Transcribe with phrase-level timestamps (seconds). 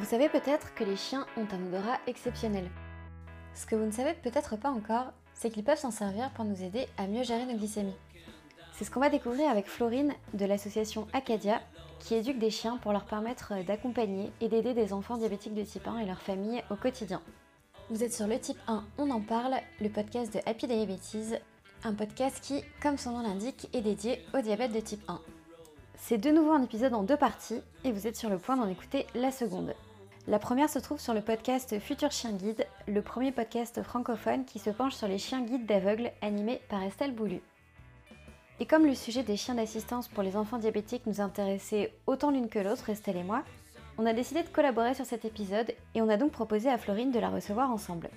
[0.00, 2.70] Vous savez peut-être que les chiens ont un odorat exceptionnel.
[3.52, 6.62] Ce que vous ne savez peut-être pas encore, c'est qu'ils peuvent s'en servir pour nous
[6.62, 7.94] aider à mieux gérer nos glycémies.
[8.72, 11.60] C'est ce qu'on va découvrir avec Florine de l'association Acadia,
[11.98, 15.86] qui éduque des chiens pour leur permettre d'accompagner et d'aider des enfants diabétiques de type
[15.86, 17.20] 1 et leurs familles au quotidien.
[17.90, 21.42] Vous êtes sur le type 1, on en parle, le podcast de Happy Diabetes,
[21.84, 25.20] un podcast qui, comme son nom l'indique, est dédié au diabète de type 1.
[25.98, 28.66] C'est de nouveau un épisode en deux parties et vous êtes sur le point d'en
[28.66, 29.74] écouter la seconde.
[30.26, 34.58] La première se trouve sur le podcast Futur Chien Guide, le premier podcast francophone qui
[34.58, 37.40] se penche sur les chiens guides d'aveugles animé par Estelle Boulu.
[38.60, 42.50] Et comme le sujet des chiens d'assistance pour les enfants diabétiques nous intéressait autant l'une
[42.50, 43.42] que l'autre, Estelle et moi,
[43.96, 47.12] on a décidé de collaborer sur cet épisode et on a donc proposé à Florine
[47.12, 48.10] de la recevoir ensemble.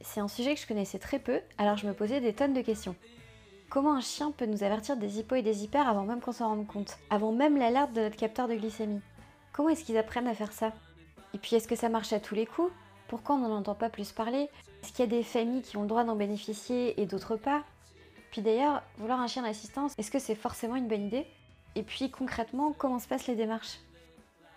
[0.00, 2.62] C'est un sujet que je connaissais très peu, alors je me posais des tonnes de
[2.62, 2.94] questions.
[3.68, 6.48] Comment un chien peut nous avertir des hypos et des hyper avant même qu'on s'en
[6.48, 9.02] rende compte Avant même l'alerte de notre capteur de glycémie?
[9.52, 10.72] Comment est-ce qu'ils apprennent à faire ça?
[11.34, 12.72] Et puis est-ce que ça marche à tous les coups?
[13.08, 14.48] Pourquoi on n'en entend pas plus parler?
[14.82, 17.64] Est-ce qu'il y a des familles qui ont le droit d'en bénéficier et d'autres pas?
[18.30, 21.26] Puis d'ailleurs, vouloir un chien d'assistance, est-ce que c'est forcément une bonne idée?
[21.74, 23.78] Et puis concrètement, comment se passent les démarches?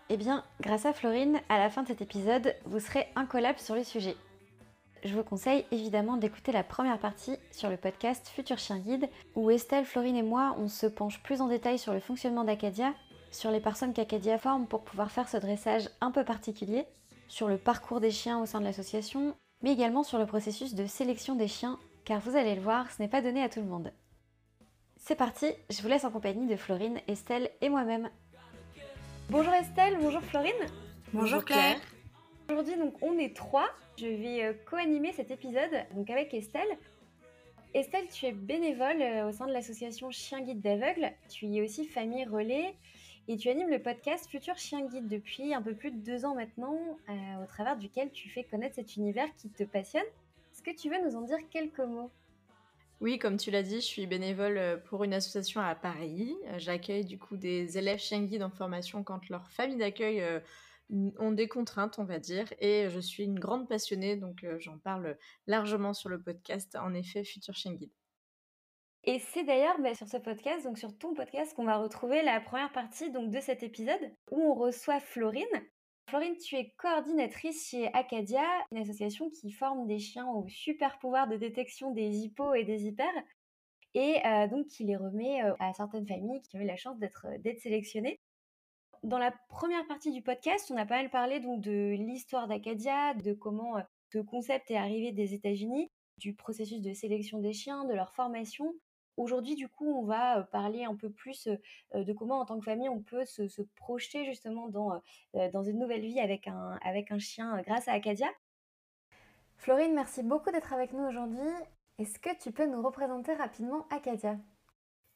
[0.10, 3.74] Eh bien, grâce à Florine, à la fin de cet épisode, vous serez incollable sur
[3.74, 4.16] le sujet.
[5.04, 9.50] Je vous conseille évidemment d'écouter la première partie sur le podcast Futur Chien Guide, où
[9.50, 12.94] Estelle, Florine et moi, on se penche plus en détail sur le fonctionnement d'Acadia,
[13.34, 16.86] sur les personnes qu'Acadia forme pour pouvoir faire ce dressage un peu particulier,
[17.28, 20.86] sur le parcours des chiens au sein de l'association, mais également sur le processus de
[20.86, 23.66] sélection des chiens, car vous allez le voir, ce n'est pas donné à tout le
[23.66, 23.92] monde.
[24.98, 28.10] C'est parti, je vous laisse en compagnie de Florine, Estelle et moi-même.
[29.30, 30.52] Bonjour Estelle, bonjour Florine.
[31.12, 31.78] Bonjour Claire.
[32.50, 33.70] Aujourd'hui, donc, on est trois.
[33.98, 36.78] Je vais euh, co-animer cet épisode donc avec Estelle.
[37.74, 41.12] Estelle, tu es bénévole euh, au sein de l'association Chien Guide d'Aveugle.
[41.30, 42.76] Tu y es aussi famille relais
[43.28, 46.36] et tu animes le podcast Futur Chien Guide depuis un peu plus de deux ans
[46.36, 46.78] maintenant,
[47.10, 50.04] euh, au travers duquel tu fais connaître cet univers qui te passionne.
[50.52, 52.12] Est-ce que tu veux nous en dire quelques mots?
[53.02, 56.34] Oui, comme tu l'as dit, je suis bénévole pour une association à Paris.
[56.58, 60.24] J'accueille du coup des élèves chien guide en formation quand leur famille d'accueil
[61.18, 64.78] ont des contraintes, on va dire, et je suis une grande passionnée, donc euh, j'en
[64.78, 67.92] parle largement sur le podcast, en effet, Future Chien Guide.
[69.06, 72.40] Et c'est d'ailleurs bah, sur ce podcast, donc sur ton podcast, qu'on va retrouver la
[72.40, 74.00] première partie donc, de cet épisode
[74.32, 75.44] où on reçoit Florine.
[76.10, 81.28] Florine, tu es coordinatrice chez Acadia, une association qui forme des chiens au super pouvoir
[81.28, 83.12] de détection des hippos et des hyper,
[83.94, 86.98] et euh, donc qui les remet euh, à certaines familles qui ont eu la chance
[86.98, 87.28] d'être
[87.62, 88.20] sélectionnées.
[89.04, 93.14] Dans la première partie du podcast, on a pas mal parlé donc de l'histoire d'Acadia,
[93.16, 93.82] de comment euh,
[94.14, 98.74] ce concept est arrivé des États-Unis, du processus de sélection des chiens, de leur formation.
[99.18, 101.48] Aujourd'hui, du coup, on va parler un peu plus
[101.94, 105.02] de comment, en tant que famille, on peut se, projeter justement dans,
[105.52, 108.28] dans une nouvelle vie avec un, avec un chien grâce à Acadia?
[109.58, 111.48] Florine, merci beaucoup d'être avec nous aujourd'hui.
[112.00, 114.38] Est-ce que tu peux nous représenter rapidement Acadia?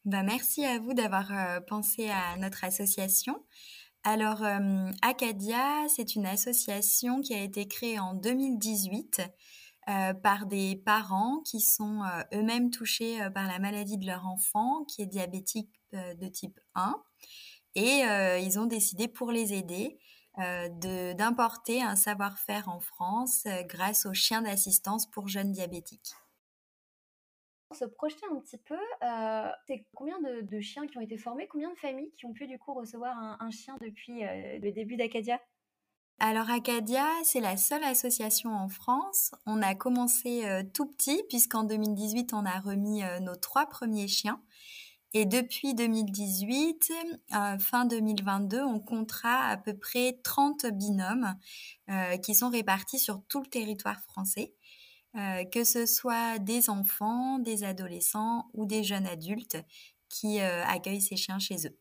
[0.06, 1.32] Bah, merci à vous d'avoir
[1.68, 3.44] pensé à notre association.
[4.10, 9.22] Alors, euh, Acadia, c'est une association qui a été créée en 2018
[9.90, 14.86] euh, par des parents qui sont euh, eux-mêmes touchés par la maladie de leur enfant,
[14.86, 17.02] qui est diabétique de type 1.
[17.76, 18.02] Et
[18.44, 20.00] ils ont décidé pour les aider
[20.38, 26.16] d'importer un savoir-faire en France grâce aux chiens d'assistance pour jeunes diabétiques.
[27.74, 31.70] Se projeter un petit peu, euh, c'est combien de, chiens qui ont été formés, combien
[31.70, 35.42] de familles qui ont pu du coup recevoir un, chien depuis euh, le début d'Acadia?
[36.20, 39.32] Alors Acadia, c'est la seule association en France.
[39.46, 44.42] On a commencé euh, tout petit puisqu'en 2018, on a remis nos trois premiers chiens.
[45.14, 46.92] Et depuis 2018,
[47.60, 51.34] fin 2022, on comptera à peu près 30 binômes
[52.22, 54.54] qui sont répartis sur tout le territoire français.
[55.18, 59.58] Euh, que ce soit des enfants, des adolescents ou des jeunes adultes
[60.10, 61.76] qui euh, accueillent ces chiens chez eux.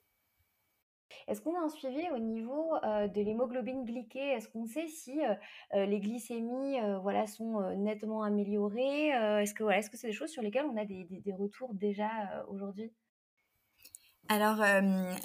[1.29, 4.33] Est-ce qu'on a un suivi au niveau de l'hémoglobine glyquée?
[4.33, 5.21] Est-ce qu'on sait si
[5.75, 10.85] les glycémies voilà, sont nettement améliorées Est-ce que c'est des choses sur lesquelles on a
[10.85, 11.07] des,
[11.39, 12.09] retours déjà
[12.49, 12.93] aujourd'hui?
[14.29, 14.59] Alors,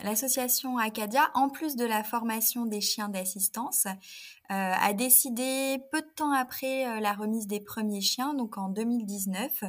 [0.04, 3.88] l'association Acadia, en plus de la formation des chiens d'assistance,
[4.50, 9.64] a décidé peu de temps après la remise des premiers chiens, donc en 2019,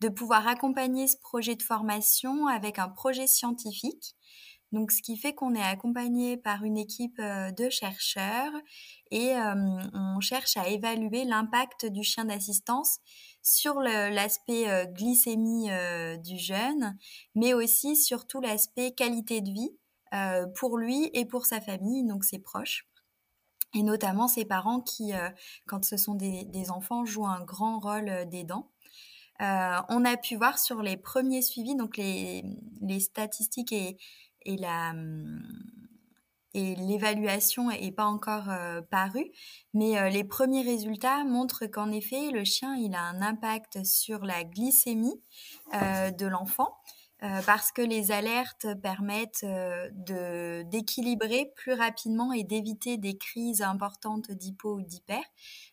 [0.00, 4.15] de pouvoir accompagner ce projet de formation avec un projet scientifique.
[4.76, 8.52] Donc, ce qui fait qu'on est accompagné par une équipe de chercheurs
[9.10, 9.32] et
[9.94, 13.00] on cherche à évaluer l'impact du chien d'assistance
[13.46, 16.98] sur l'aspect euh, glycémie euh, du jeune,
[17.36, 19.70] mais aussi surtout l'aspect qualité de vie
[20.14, 22.88] euh, pour lui et pour sa famille, donc ses proches.
[23.72, 25.12] et notamment ces parents qui,
[25.66, 28.72] quand ce sont des, enfants, jouent un grand rôle d'aidant.
[29.38, 32.42] on a pu voir sur les premiers suivis, donc les,
[32.98, 33.96] statistiques et,
[34.46, 35.42] hum,
[36.56, 39.30] et l'évaluation n'est pas encore euh, parue,
[39.74, 44.24] mais euh, les premiers résultats montrent qu'en effet, le chien, il a un impact sur
[44.24, 45.20] la glycémie
[45.74, 46.74] euh, de l'enfant.
[47.46, 49.46] parce que les alertes permettent
[50.70, 55.24] d'équilibrer plus rapidement et d'éviter des crises importantes d'hypo ou d'hyper.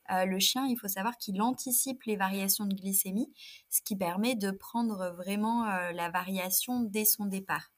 [0.10, 3.32] le chien, il faut savoir qu'il anticipe les variations de glycémie,
[3.70, 7.73] ce qui permet de prendre vraiment la variation dès son départ.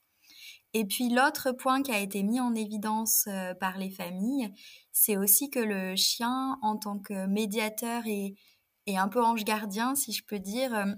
[0.77, 4.53] Et puis l'autre point qui a été mis en évidence euh, par les familles,
[4.91, 8.35] c'est aussi que le chien, en tant que médiateur et,
[8.85, 10.93] un peu ange gardien, si je peux dire, euh,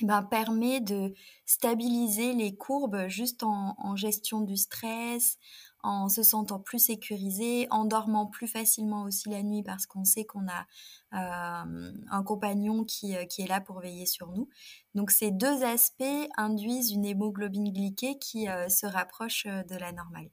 [0.00, 1.12] eh ben, permet de
[1.46, 5.36] stabiliser les courbes juste en gestion du stress,
[5.82, 10.24] en se sentant plus sécurisé, en dormant plus facilement aussi la nuit parce qu'on sait
[10.24, 10.66] qu'on a
[11.14, 14.48] euh, un compagnon qui, euh, qui, est là pour veiller sur nous.
[14.94, 16.04] Donc ces deux aspects
[16.36, 20.30] induisent une hémoglobine glyquée qui euh, se rapproche de la normale.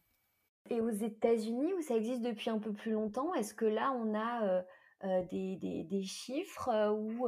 [0.70, 4.16] Et aux États-Unis, où ça existe depuis un peu plus longtemps, est-ce que là on
[4.16, 4.64] a
[5.32, 7.28] des, des, des, chiffres ou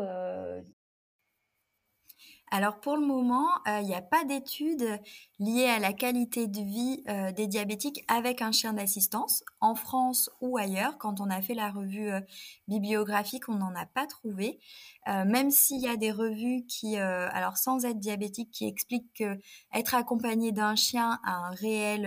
[2.53, 4.99] alors pour le moment, euh, il n'y a pas d'études
[5.39, 10.29] liées à la qualité de vie euh, des diabétiques avec un chien d'assistance, en France
[10.41, 10.97] ou ailleurs.
[10.97, 12.19] Quand on a fait la revue euh,
[12.67, 14.59] bibliographique, on n'en a pas trouvé.
[15.07, 19.39] même s'il y a des revues qui, alors sans être diabétique, qui expliquent que
[19.73, 22.05] être accompagné d'un chien a un réel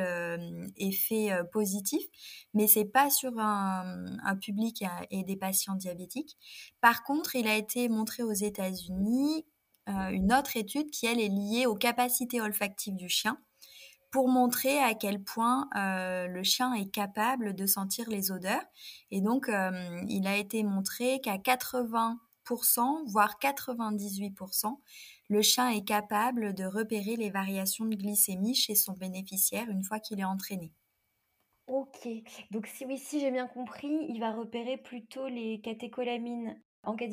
[0.77, 2.03] effet positif,
[2.55, 6.37] mais c'est pas sur un, public et des patients diabétiques.
[6.81, 9.45] Par contre, il a été montré aux États-Unis
[9.87, 13.39] une autre étude qui, elle, est liée aux capacités olfactives du chien
[14.15, 18.63] pour montrer à quel point euh, le chien est capable de sentir les odeurs.
[19.11, 19.73] Et donc, euh,
[20.09, 24.81] il a été montré qu'à 80%, voire 98%,
[25.29, 29.99] le chien est capable de repérer les variations de glycémie chez son bénéficiaire une fois
[29.99, 30.73] qu'il est entraîné.
[31.67, 32.07] Ok,
[32.53, 37.07] donc si oui, si j'ai bien compris, il va repérer plutôt les catécholamines en cas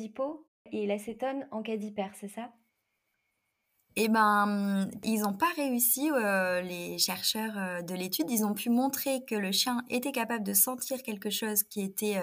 [0.70, 2.52] et l'acétone en cas d'hyper, c'est ça?
[3.96, 8.30] Eh ben, ils n'ont pas réussi, euh, les chercheurs euh, de l'étude.
[8.30, 12.18] Ils ont pu montrer que le chien était capable de sentir quelque chose qui était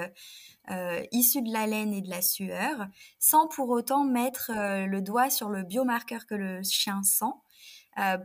[0.71, 2.87] euh, issu de la laine et de la sueur,
[3.19, 7.33] sans pour autant mettre le doigt sur le biomarqueur que le chien sent.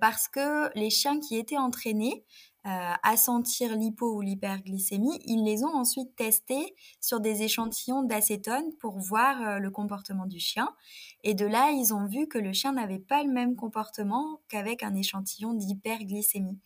[0.01, 2.25] parce que les chiens qui étaient entraînés
[2.65, 8.99] à sentir l'hypo ou l'hyperglycémie, ils les ont ensuite testés sur des échantillons d'acétone pour
[8.99, 10.75] voir euh, le comportement du chien.
[11.23, 14.83] Et de là, ils ont vu que le chien n'avait pas le même comportement qu'avec
[14.83, 16.59] un échantillon d'hyperglycémie.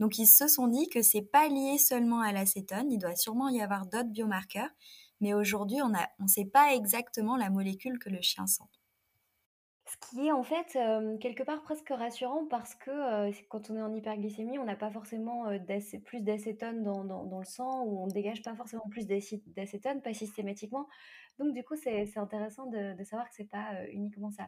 [0.00, 3.48] Donc ils se sont dit que c'est pas lié seulement à l'acétone, il doit sûrement
[3.48, 4.70] y avoir d'autres biomarqueurs,
[5.20, 8.64] mais aujourd'hui on ne on sait pas exactement la molécule que le chien sent.
[9.92, 10.78] Ce qui est en fait,
[11.20, 15.44] quelque part presque rassurant parce que, quand on est en hyperglycémie, on n'a pas forcément,
[16.04, 20.88] plus d'acétone dans le sang ou on ne dégage pas forcément plus d'acétone, pas systématiquement.
[21.38, 24.46] Donc du coup, c'est intéressant de savoir que c'est pas, uniquement ça.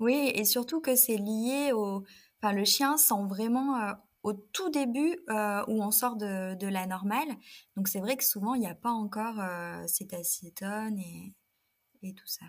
[0.00, 2.02] Oui et surtout que c'est lié au
[2.42, 3.78] enfin le chien sent vraiment,
[4.24, 7.28] au tout début, où on sort de la normale.
[7.76, 9.40] Donc c'est vrai que souvent il n'y a pas encore,
[9.86, 12.46] cet acétone et tout ça.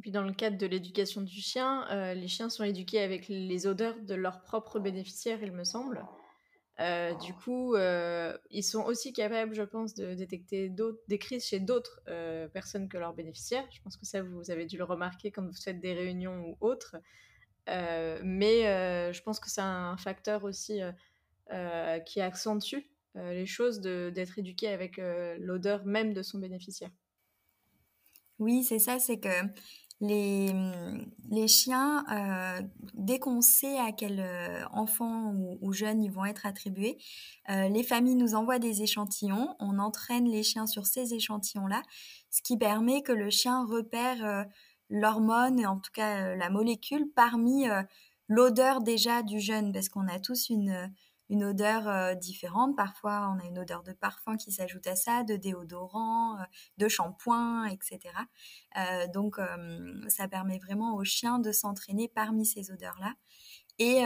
[0.00, 3.66] Puis dans le cadre de l'éducation du chien, euh, les chiens sont éduqués avec les
[3.66, 6.04] odeurs de leurs propres bénéficiaires, il me semble.
[6.80, 10.72] Euh, du coup, euh, ils sont aussi capables, je pense, de détecter
[11.08, 12.00] des crises chez d'autres
[12.52, 13.66] personnes que leurs bénéficiaires.
[13.70, 16.56] Je pense que ça, vous avez dû le remarquer quand vous faites des réunions ou
[16.60, 16.96] autres.
[17.66, 20.80] mais je pense que c'est un facteur aussi
[22.06, 24.98] qui accentue les choses d'être éduqué avec
[25.38, 26.90] l'odeur même de son bénéficiaire.
[28.42, 29.28] Oui, c'est ça, c'est que
[30.00, 32.60] les, chiens, euh,
[32.94, 36.98] dès qu'on sait à quel euh, enfant ou, jeune ils vont être attribués,
[37.50, 41.82] euh, les familles nous envoient des échantillons, on entraîne les chiens sur ces échantillons-là,
[42.30, 44.46] ce qui permet que le chien repère
[44.90, 47.66] l'hormone, en tout cas la molécule, parmi
[48.26, 50.92] l'odeur déjà du jeune, parce qu'on a tous une
[51.32, 52.76] une odeur euh, différente.
[52.76, 56.44] Parfois, on a une odeur de parfum qui s'ajoute à ça, de déodorant, euh,
[56.76, 58.00] de shampoing, etc.
[58.76, 59.36] Euh, donc,
[60.08, 63.14] ça permet vraiment au chien de s'entraîner parmi ces odeurs-là.
[63.78, 64.02] Et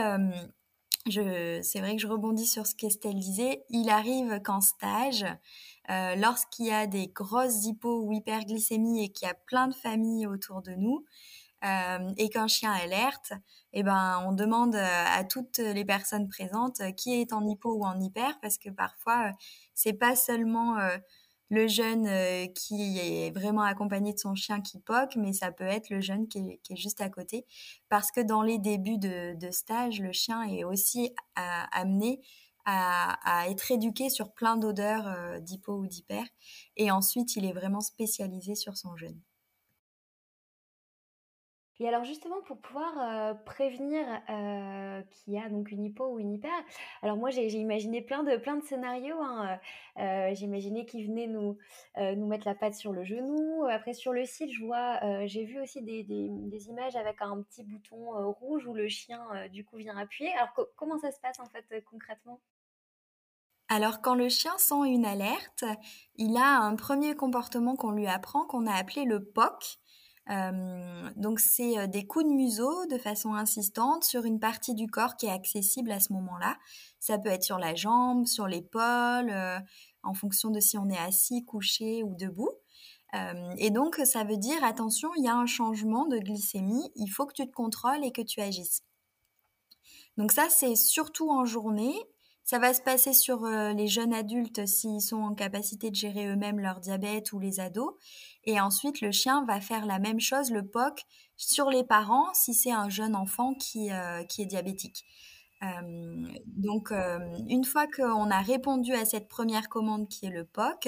[1.11, 3.65] c'est vrai que je rebondis sur ce qu'Estelle disait.
[3.69, 5.25] Il arrive qu'en stage,
[5.89, 10.27] lorsqu'il y a des grosses hypo ou hyperglycémies et qu'il y a plein de familles
[10.27, 11.03] autour de nous,
[12.17, 13.33] et qu'un chien alerte,
[13.79, 17.99] eh ben, on demande à toutes les personnes présentes qui est en hypo ou en
[17.99, 19.31] hyper, parce que parfois,
[19.75, 20.77] c'est pas seulement
[21.49, 22.07] le jeune
[22.53, 26.27] qui est vraiment accompagné de son chien qui poque, mais ça peut être le jeune
[26.27, 27.45] qui est, juste à côté.
[27.87, 32.19] Parce que dans les débuts de, stage, le chien est aussi amené
[32.65, 36.25] à, à, être éduqué sur plein d'odeurs d'hypo ou d'hyper.
[36.77, 39.21] Et ensuite, il est vraiment spécialisé sur son jeune.
[41.79, 44.03] Et alors justement pour pouvoir, prévenir,
[45.11, 46.51] qu'il y a donc une hypo ou une hyper,
[47.03, 49.59] alors moi j'ai imaginé plein de plein de scénarios, hein,
[49.95, 51.59] j'ai imaginé qu'ils venaient nous,
[51.97, 53.65] nous mettre la patte sur le genou.
[53.69, 54.49] Après sur le site,
[55.25, 59.63] j'ai vu aussi des des images avec un petit bouton, rouge où le chien, du
[59.63, 60.33] coup vient appuyer.
[60.33, 62.41] Alors comment ça se passe en fait, concrètement?
[63.69, 65.63] Alors quand le chien sent une alerte,
[66.15, 69.77] il a un premier comportement qu'on lui apprend qu'on a appelé le POC.
[70.29, 74.87] Euh, donc c'est euh, des coups de museau de façon insistante sur une partie du
[74.87, 76.57] corps qui est accessible à ce moment-là.
[76.99, 79.59] Ça peut être sur la jambe, sur l'épaule, euh,
[80.03, 82.51] en fonction de si on est assis, couché ou debout.
[83.57, 87.25] et donc ça veut dire attention, il y a un changement de glycémie, il faut
[87.25, 88.83] que tu te contrôles et que tu agisses.
[90.17, 91.95] Donc ça c'est surtout en journée
[92.47, 96.61] ça va se passer sur les jeunes adultes s'ils sont en capacité de gérer eux-mêmes
[96.61, 97.93] leur diabète ou les ados.
[98.45, 101.01] Et ensuite, le chien va faire la même chose, le POC,
[101.35, 103.89] sur les parents si c'est un jeune enfant qui,
[104.29, 105.03] qui est diabétique.
[106.45, 106.93] donc,
[107.49, 110.87] une fois qu'on a répondu à cette première commande qui est le POC,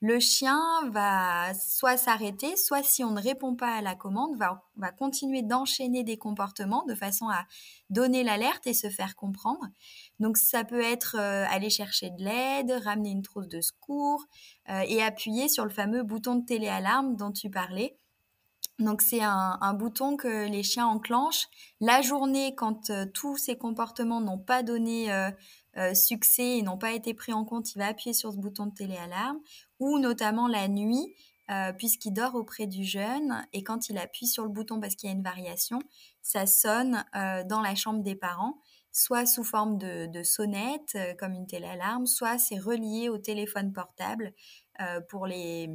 [0.00, 0.58] le chien
[0.90, 6.04] va soit s'arrêter, soit si on ne répond pas à la commande, va, continuer d'enchaîner
[6.04, 7.44] des comportements de façon à
[7.90, 9.66] donner l'alerte et se faire comprendre.
[10.18, 14.24] Donc ça peut être euh, aller chercher de l'aide, ramener une trousse de secours
[14.70, 17.98] euh, et appuyer sur le fameux bouton de téléalarme dont tu parlais.
[18.78, 21.48] Donc c'est un, bouton que les chiens enclenchent
[21.80, 25.10] la journée quand euh, tous ces comportements n'ont pas donné
[25.94, 28.74] succès et n'ont pas été pris en compte, il va appuyer sur ce bouton de
[28.74, 29.40] téléalarme
[29.78, 31.14] ou notamment la nuit,
[31.50, 35.08] euh, puisqu'il dort auprès du jeune, et quand il appuie sur le bouton parce qu'il
[35.08, 35.80] y a une variation,
[36.22, 38.60] ça sonne euh, dans la chambre des parents,
[38.92, 44.32] soit sous forme de, sonnette, euh, comme une téléalarme, soit c'est relié au téléphone portable
[45.10, 45.68] pour les,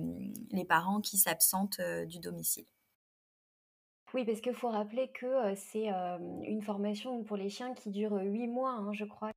[0.68, 2.66] parents qui s'absentent du domicile.
[4.16, 8.48] Oui, parce qu'il faut rappeler que c'est une formation pour les chiens qui dure huit
[8.48, 9.30] mois, hein, je crois.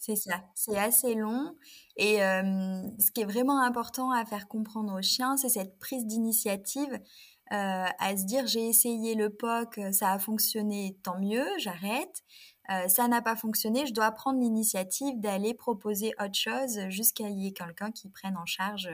[0.00, 1.56] C'est ça, c'est assez long.
[1.96, 7.00] Et ce qui est vraiment important à faire comprendre aux chiens, c'est cette prise d'initiative,
[7.50, 12.22] à se dire j'ai essayé le POC, ça a fonctionné, tant mieux, j'arrête.
[12.88, 17.52] ça n'a pas fonctionné, je dois prendre l'initiative d'aller proposer autre chose jusqu'à y ait
[17.52, 18.88] quelqu'un qui prenne en charge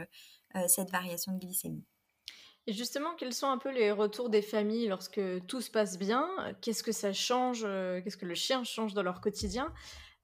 [0.69, 1.85] cette variation de glycémie.
[2.67, 6.27] Et justement, quels sont un peu les retours des familles lorsque tout se passe bien?
[6.63, 7.61] Qu'est-ce que ça change
[8.03, 9.71] Qu'est-ce que le chien change dans leur quotidien?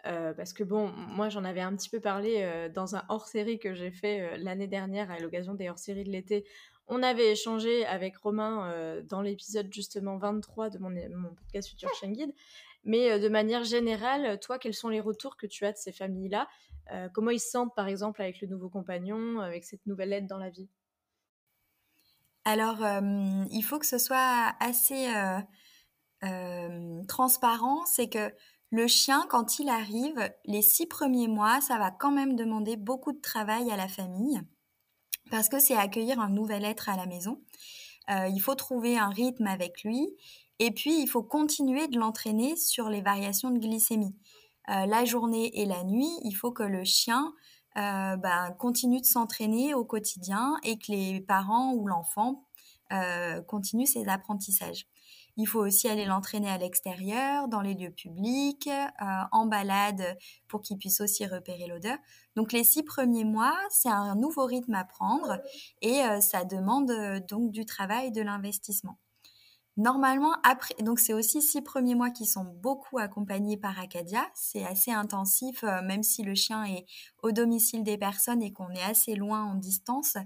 [0.06, 3.58] Euh, parce que bon, moi j'en avais un petit peu parlé euh, dans un hors-série
[3.58, 6.46] que j'ai fait euh, l'année dernière à l'occasion des hors-séries de l'été.
[6.86, 10.90] On avait échangé avec Romain dans l'épisode justement 23 de mon,
[11.36, 12.34] podcast Future Chien Guide.
[12.82, 16.48] Mais de manière générale, toi, quels sont les retours que tu as de ces familles-là?
[17.14, 20.38] Comment ils se sentent par exemple avec le nouveau compagnon, avec cette nouvelle aide dans
[20.38, 20.68] la vie?
[22.44, 22.78] Alors,
[23.52, 25.06] il faut que ce soit assez
[27.06, 27.86] transparent.
[27.86, 28.32] C'est que
[28.70, 33.12] le chien, quand il arrive, les six premiers mois, ça va quand même demander beaucoup
[33.12, 34.40] de travail à la famille
[35.30, 37.40] parce que c'est accueillir un nouvel être à la maison.
[38.10, 40.08] Euh, il faut trouver un rythme avec lui
[40.58, 44.14] et puis il faut continuer de l'entraîner sur les variations de glycémie.
[44.68, 47.32] Euh, la journée et la nuit, il faut que le chien
[47.76, 52.46] euh, ben, continue de s'entraîner au quotidien et que les parents ou l'enfant
[53.46, 54.88] continuent ses apprentissages.
[55.40, 60.18] Il faut aussi aller l'entraîner à l'extérieur, dans les lieux publics, euh, en balade
[60.48, 61.96] pour qu'il puisse aussi repérer l'odeur.
[62.36, 65.40] Donc les six premiers mois, c'est un nouveau rythme à prendre
[65.80, 68.98] et euh, ça demande euh, donc du travail, de l'investissement.
[69.78, 74.26] Normalement, après, donc c'est aussi six premiers mois qui sont beaucoup accompagnés par Acadia.
[74.34, 76.84] C'est assez intensif, même si le chien est
[77.22, 80.18] au domicile des personnes et qu'on est assez loin en distance.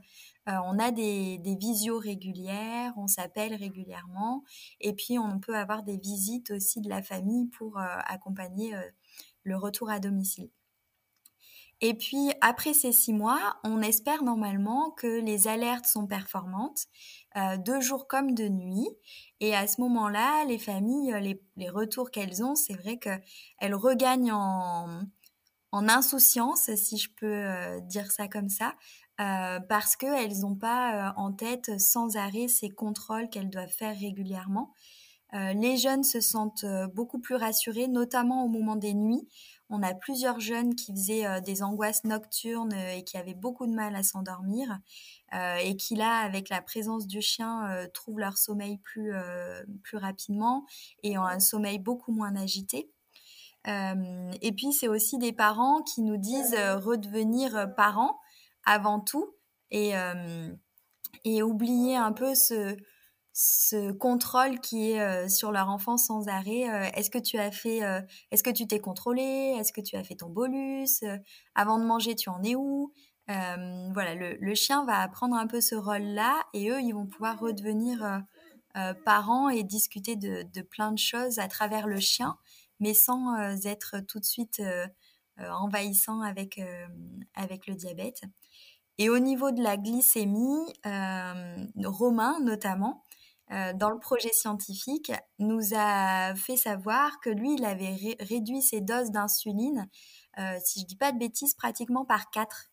[0.48, 4.44] Euh, on a des, des visios régulières, on s'appelle régulièrement,
[4.80, 8.82] et puis on peut avoir des visites aussi de la famille pour euh, accompagner euh,
[9.44, 10.50] le retour à domicile.
[11.80, 16.86] Et puis après ces six mois, on espère normalement que les alertes sont performantes,
[17.36, 18.88] de jour comme de nuit.
[19.40, 21.12] Et à ce moment-là, les familles,
[21.56, 25.00] les, retours qu'elles ont, c'est vrai qu'elles regagnent en,
[25.72, 28.76] en insouciance, si je peux dire ça comme ça,
[29.16, 34.72] parce qu'elles n'ont pas en tête sans arrêt ces contrôles qu'elles doivent faire régulièrement.
[35.32, 39.28] les jeunes se sentent beaucoup plus rassurés, notamment au moment des nuits.
[39.70, 43.96] On a plusieurs jeunes qui faisaient des angoisses nocturnes et qui avaient beaucoup de mal
[43.96, 44.78] à s'endormir
[45.32, 49.12] et qui là, avec la présence du chien, trouvent leur sommeil plus,
[49.82, 50.66] plus rapidement
[51.02, 52.90] et ont un sommeil beaucoup moins agité.
[53.66, 58.18] et puis c'est aussi des parents qui nous disent redevenir parents
[58.66, 59.34] avant tout
[59.70, 59.94] et,
[61.24, 62.76] et oublier un peu ce,
[63.92, 66.62] contrôle qui est sur leur enfant sans arrêt.
[66.94, 67.80] est-ce que tu as fait,
[68.30, 71.04] est-ce que tu t'es contrôlé, est-ce que tu as fait ton bolus,
[71.54, 72.92] avant de manger tu en es où?
[73.26, 78.22] Voilà, le, chien va prendre un peu ce rôle-là et eux ils vont pouvoir redevenir
[79.04, 82.38] parents et discuter de, de, plein de choses à travers le chien,
[82.80, 84.62] mais sans être tout de suite
[85.38, 86.60] envahissant avec
[87.34, 88.22] avec le diabète.
[88.98, 93.02] Et au niveau de la glycémie, euh, Romain notamment,
[93.50, 98.80] euh, dans le projet scientifique, nous a fait savoir que lui, il avait réduit ses
[98.80, 99.88] doses d'insuline,
[100.38, 102.70] euh, si je dis pas de bêtises, pratiquement par 4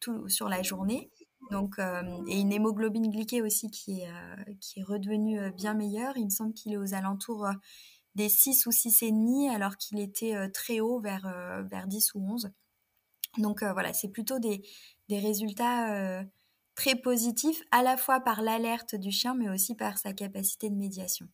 [0.00, 1.10] tout, sur la journée.
[1.52, 4.10] Donc, et une hémoglobine glyquée aussi qui est,
[4.60, 6.16] qui est redevenue bien meilleure.
[6.16, 7.46] Il me semble qu'il est aux alentours
[8.16, 11.32] des 6 ou 6,5 alors qu'il était très haut vers,
[11.70, 12.50] vers 10 ou 11.
[13.38, 14.62] Donc euh, voilà, c'est plutôt des,
[15.08, 16.22] résultats euh,
[16.74, 20.76] très positifs, à la fois par l'alerte du chien, mais aussi par sa capacité de
[20.76, 21.26] médiation.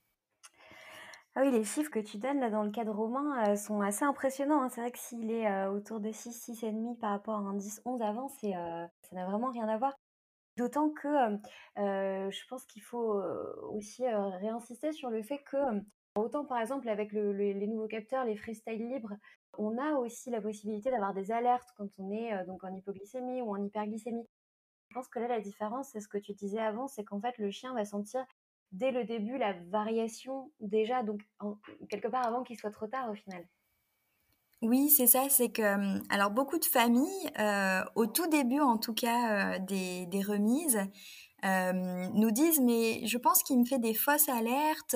[1.37, 4.05] Ah oui, les chiffres que tu donnes là dans le cadre romain euh, sont assez
[4.05, 4.63] impressionnants.
[4.63, 4.69] Hein.
[4.69, 8.03] C'est vrai que s'il est autour de 6, 6,5 par rapport à un 10, 11
[8.03, 9.95] avant, c'est, ça n'a vraiment rien à voir.
[10.57, 11.09] D'autant que
[11.77, 13.23] je pense qu'il faut
[13.71, 15.57] aussi réinsister sur le fait que,
[16.17, 19.15] autant par exemple avec les nouveaux capteurs, les freestyle libres,
[19.59, 23.43] on a aussi la possibilité d'avoir des alertes quand on est euh, donc en hypoglycémie
[23.43, 24.27] ou en hyperglycémie.
[24.89, 27.39] Je pense que là, la différence, c'est ce que tu disais avant, c'est qu'en fait,
[27.39, 28.25] le chien va sentir
[28.73, 31.21] dès le début la variation déjà, donc
[31.89, 33.45] quelque part avant qu'il soit trop tard au final.
[34.63, 38.79] Oui, c'est ça, c'est que hum, alors beaucoup de familles, euh, au tout début en
[38.79, 40.81] tout cas euh, des, remises,
[41.43, 44.95] nous disent mais je pense qu'il me fait des fausses alertes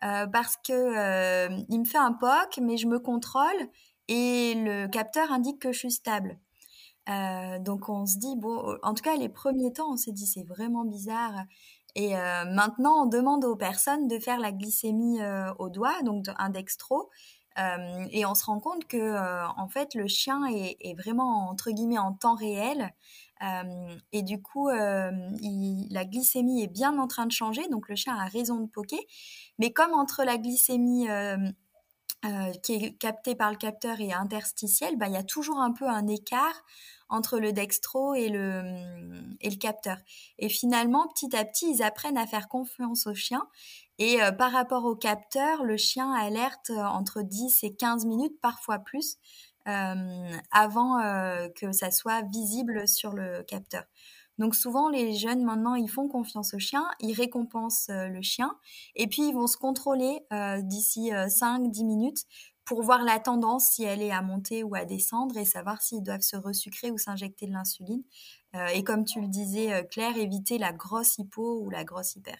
[0.00, 3.68] parce que il me fait un POC mais je me contrôle
[4.08, 6.38] et le capteur indique que je suis stable.
[7.06, 10.44] donc on se dit bon en tout cas les premiers temps on s'est dit c'est
[10.44, 11.44] vraiment bizarre
[11.94, 15.20] et maintenant on demande aux personnes de faire la glycémie
[15.58, 17.10] au doigt donc un dextro
[18.10, 19.16] et on se rend compte que
[19.58, 22.92] en fait le chien est, vraiment entre guillemets en temps réel
[24.12, 28.26] et du coup, la glycémie est bien en train de changer, donc le chien a
[28.26, 28.98] raison de poker.
[29.58, 31.08] Mais comme entre la glycémie
[32.62, 35.86] qui est captée par le capteur et interstitielle, bah, il y a toujours un peu
[35.88, 36.62] un écart
[37.08, 38.62] entre le dextro et le,
[39.40, 39.98] et le capteur.
[40.38, 43.46] Et finalement, petit à petit, ils apprennent à faire confiance au chien.
[43.98, 49.18] Et par rapport au capteur, le chien alerte entre 10 et 15 minutes, parfois plus,
[49.66, 53.84] euh, avant euh, que ça soit visible sur le capteur.
[54.38, 58.56] Donc souvent, les jeunes, maintenant, ils font confiance au chien, ils récompensent euh, le chien,
[58.96, 60.20] et puis ils vont se contrôler
[60.62, 62.24] d'ici 5-10 minutes
[62.64, 66.02] pour voir la tendance, si elle est à monter ou à descendre, et savoir s'ils
[66.02, 68.02] doivent se resucrer ou s'injecter de l'insuline.
[68.72, 72.38] et comme tu le disais, Claire, éviter la grosse hypo ou la grosse hyper.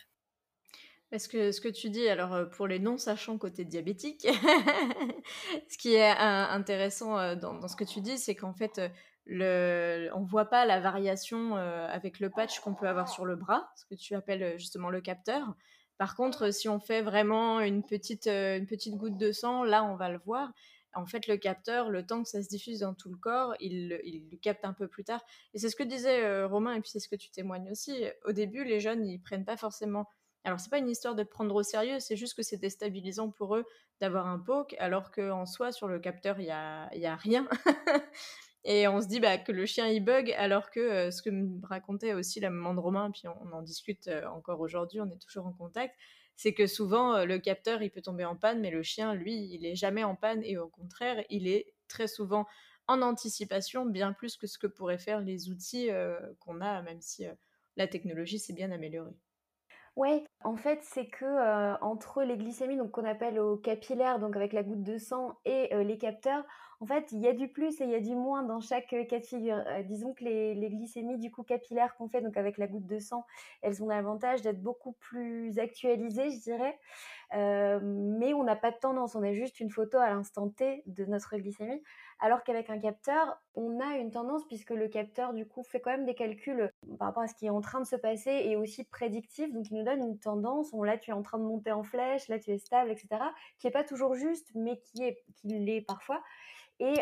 [1.15, 4.27] Parce que ce que tu dis, alors euh, pour les non-sachants côté diabétique,
[5.69, 8.81] ce qui est euh, intéressant euh, dans, ce que tu dis, c'est qu'en fait,
[9.27, 13.71] le, on voit pas la variation avec le patch qu'on peut avoir sur le bras,
[13.77, 15.55] ce que tu appelles justement le capteur.
[15.97, 19.97] Par contre, si on fait vraiment une petite, une petite goutte de sang, là, on
[19.97, 20.53] va le voir.
[20.95, 23.99] En fait, le capteur, le temps que ça se diffuse dans tout le corps, il,
[24.05, 25.21] il le capte un peu plus tard.
[25.55, 28.05] Et c'est ce que disait Romain, et puis c'est ce que tu témoignes aussi.
[28.25, 30.07] Au début, les jeunes, ils prennent pas forcément
[30.45, 33.57] alors, c'est pas une histoire de prendre au sérieux, c'est juste que c'est déstabilisant pour
[33.57, 33.65] eux
[34.01, 37.49] d'avoir un poke, alors qu'en soi, sur le capteur, il y a, y a rien.
[38.65, 41.31] et on se dit bah, que le chien il bug, alors que euh, ce que
[41.31, 45.11] me racontait aussi la maman de Romain, puis on, en discute euh, encore aujourd'hui, on
[45.11, 45.95] est toujours en contact,
[46.35, 49.35] c'est que souvent euh, le capteur il peut tomber en panne, mais le chien, lui,
[49.53, 52.47] il est jamais en panne, et au contraire, il est très souvent
[52.87, 55.89] en anticipation, bien plus que ce que pourraient faire les outils
[56.39, 57.25] qu'on a, même si
[57.77, 59.17] la technologie s'est bien améliorée.
[59.97, 64.37] Ouais, En fait, c'est que euh, entre les glycémies donc qu'on appelle au capillaire, donc
[64.37, 66.45] avec la goutte de sang, et euh, les capteurs,
[66.81, 68.93] en fait, il y a du plus et il y a du moins dans chaque
[68.93, 69.65] euh, cas de figure.
[69.87, 73.25] disons que les, glycémies du coup capillaires qu'on fait donc avec la goutte de sang,
[73.63, 76.79] elles ont l'avantage d'être beaucoup plus actualisées, je dirais.
[77.33, 81.07] mais on n'a pas de tendance, on a juste une photo à l'instant T de
[81.07, 81.83] notre glycémie.
[82.21, 85.91] Alors qu'avec un capteur, on a une tendance puisque le capteur du coup fait quand
[85.91, 88.57] même des calculs par rapport à ce qui est en train de se passer et
[88.57, 89.53] aussi prédictif.
[89.53, 90.34] Donc il nous donne une tendance.
[90.73, 93.09] On, là tu es en train de monter en flèche, là tu es stable, etc.
[93.59, 96.23] Qui est pas toujours juste, mais qui est qui l'est parfois.
[96.81, 96.95] Et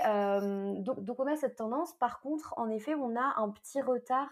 [0.83, 1.95] donc, on a cette tendance.
[1.95, 4.29] Par contre, en effet, on a un petit retard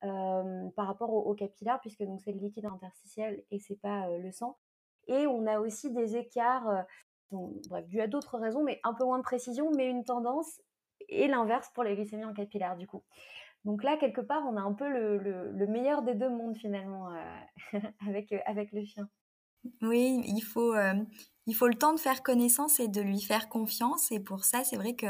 [0.00, 4.58] par rapport au, capillaire puisque c'est le liquide interstitiel et c'est pas le sang.
[5.06, 6.84] Et on a aussi des écarts
[7.68, 10.60] bref, dû à d'autres raisons, mais un peu moins de précision, mais une tendance
[11.08, 13.02] et l'inverse pour les glycémies en capillaire du coup.
[13.64, 17.78] Donc là, quelque part, on a un peu le, meilleur des deux mondes finalement euh,
[18.08, 19.08] avec, euh, avec le chien.
[19.80, 20.94] Oui, il faut, euh,
[21.46, 24.10] il faut le temps de faire connaissance et de lui faire confiance.
[24.10, 25.06] Et pour ça, c'est vrai que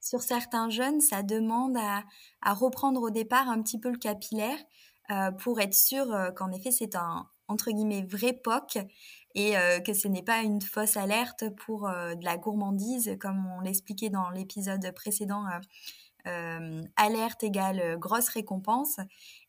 [0.00, 2.04] sur certains jeunes, ça demande à,
[2.40, 4.58] à, reprendre au départ un petit peu le capillaire
[5.40, 8.78] pour être sûr qu'en effet, c'est un entre guillemets vrai POC
[9.34, 14.08] et que ce n'est pas une fausse alerte pour de la gourmandise, comme on l'expliquait
[14.08, 15.46] dans l'épisode précédent.
[16.96, 18.98] Alerte égale grosse récompense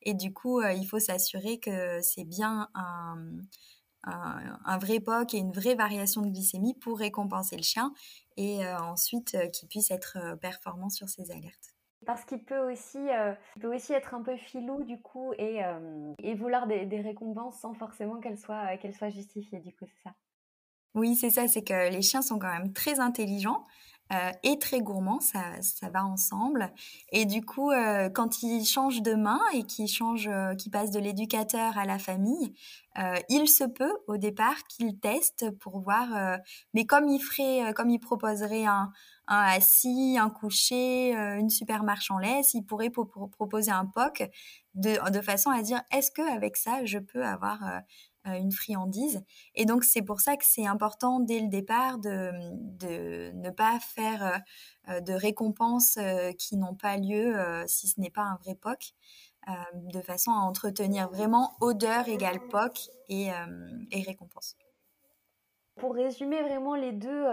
[0.02, 3.16] et du coup il faut s'assurer que c'est bien un,
[4.04, 7.94] un, vrai POC et une vraie variation de glycémie pour récompenser le chien
[8.38, 11.76] et ensuite qu'il puisse être performant sur ses alertes.
[12.06, 16.14] Parce qu'il peut aussi, euh, peut aussi être un peu filou du coup et, euh,
[16.24, 20.10] et vouloir des, des, récompenses sans forcément qu'elles soient, qu'elles soient justifiées du coup, c'est
[20.10, 20.16] ça?
[20.96, 23.66] Oui, c'est ça, c'est que les chiens sont quand même très intelligents
[24.12, 26.72] euh, et très gourmands, ça, ça va ensemble.
[27.12, 30.92] Et du coup, euh, quand ils changent de main et qu'ils changent, euh, qu'ils passent
[30.92, 32.54] de l'éducateur à la famille,
[33.30, 36.10] il se peut au départ qu'ils testent pour voir.
[36.74, 38.92] mais comme ils feraient, comme ils proposeraient un,
[39.28, 44.30] assis, un couché, une super marche en laisse, ils pourraient proposer un POC
[44.76, 47.80] de, de façon à dire est-ce que avec ça je peux avoir euh,
[48.26, 49.24] une friandise.
[49.56, 52.32] Et donc c'est pour ça que c'est important dès le départ de,
[52.78, 54.42] de ne pas faire
[54.90, 57.36] euh, de récompenses euh, qui n'ont pas lieu
[57.68, 58.94] si ce n'est pas un vrai POC,
[59.74, 63.30] de façon à entretenir vraiment odeur égale POC et,
[63.92, 64.56] et récompense.
[65.82, 67.26] Pour résumer vraiment les deux,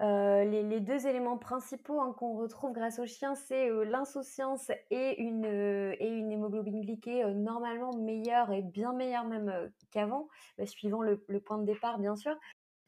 [0.00, 5.20] euh, les, deux éléments principaux hein, qu'on retrouve grâce au chien, c'est euh, l'insouciance et
[5.20, 11.02] une, euh, et une hémoglobine glyquée normalement meilleure et bien meilleure même qu'avant, bah, suivant
[11.02, 12.36] le, point de départ bien sûr.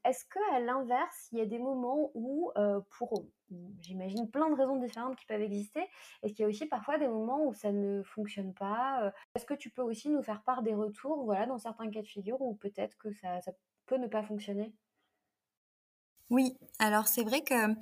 [0.04, 2.52] Est-ce qu'à l'inverse, il y a des moments où,
[2.98, 3.24] pour,
[3.80, 5.80] j'imagine, plein de raisons différentes qui peuvent exister,
[6.22, 9.54] est-ce qu'il y a aussi parfois des moments où ça ne fonctionne pas Est-ce que
[9.54, 12.54] tu peux aussi nous faire part des retours, voilà, dans certains cas de figure où
[12.54, 13.38] peut-être que ça
[13.86, 14.74] peut ne pas fonctionner?
[16.30, 17.76] Oui, alors c'est vrai qu'il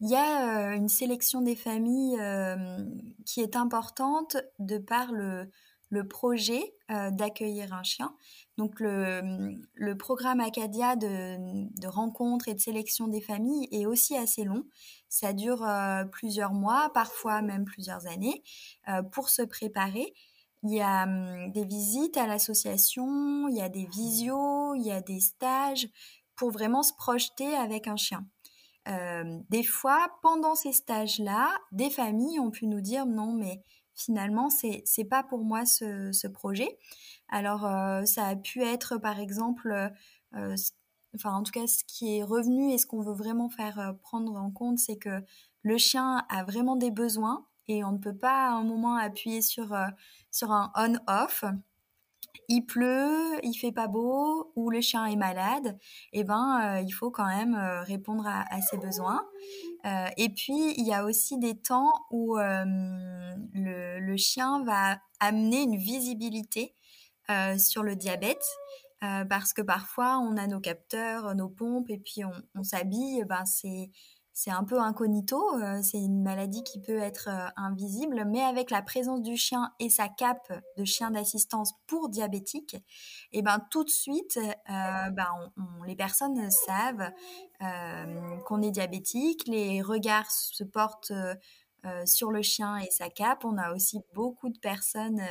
[0.00, 2.18] y a une sélection des familles
[3.24, 5.50] qui est importante de par le,
[6.08, 8.14] projet d'accueillir un chien.
[8.58, 11.36] Donc le, programme Acadia de,
[11.80, 14.64] de, rencontre et de sélection des familles est aussi assez long.
[15.08, 15.66] Ça dure
[16.12, 18.44] plusieurs mois, parfois même plusieurs années,
[19.10, 20.14] pour se préparer.
[20.62, 21.06] Il y a
[21.48, 25.88] des visites à l'association, il y a des visios, il y a des stages
[26.36, 28.26] pour vraiment se projeter avec un chien.
[28.88, 33.62] Euh, des fois, pendant ces stages-là, des familles ont pu nous dire non, mais
[33.94, 36.78] finalement, c'est c'est pas pour moi ce, ce projet.
[37.28, 39.90] Alors, euh, ça a pu être, par exemple,
[40.36, 40.56] euh,
[41.14, 44.36] enfin, en tout cas, ce qui est revenu et ce qu'on veut vraiment faire prendre
[44.36, 45.24] en compte, c'est que
[45.62, 49.42] le chien a vraiment des besoins et on ne peut pas à un moment appuyer
[49.42, 49.74] sur
[50.30, 51.44] sur un on-off
[52.48, 55.78] il pleut, il fait pas beau ou le chien est malade,
[56.12, 59.26] eh ben euh, il faut quand même euh, répondre à, ses besoins.
[59.84, 65.76] Euh, et puis il y a aussi des temps où le, chien va amener une
[65.76, 66.74] visibilité
[67.58, 68.44] sur le diabète.
[69.00, 73.44] parce que parfois on a nos capteurs, nos pompes et puis on, on s'habille, ben
[73.44, 73.90] c'est
[74.38, 78.70] c'est un peu incognito, euh, c'est une maladie qui peut être euh, invisible, mais avec
[78.70, 83.58] la présence du chien et sa cape de chien d'assistance pour diabétique, et eh ben
[83.70, 85.50] tout de suite, euh, ben,
[85.86, 87.10] les personnes savent
[88.44, 91.12] qu'on est diabétique, les regards se portent
[92.04, 93.46] sur le chien et sa cape.
[93.46, 95.22] On a aussi beaucoup de personnes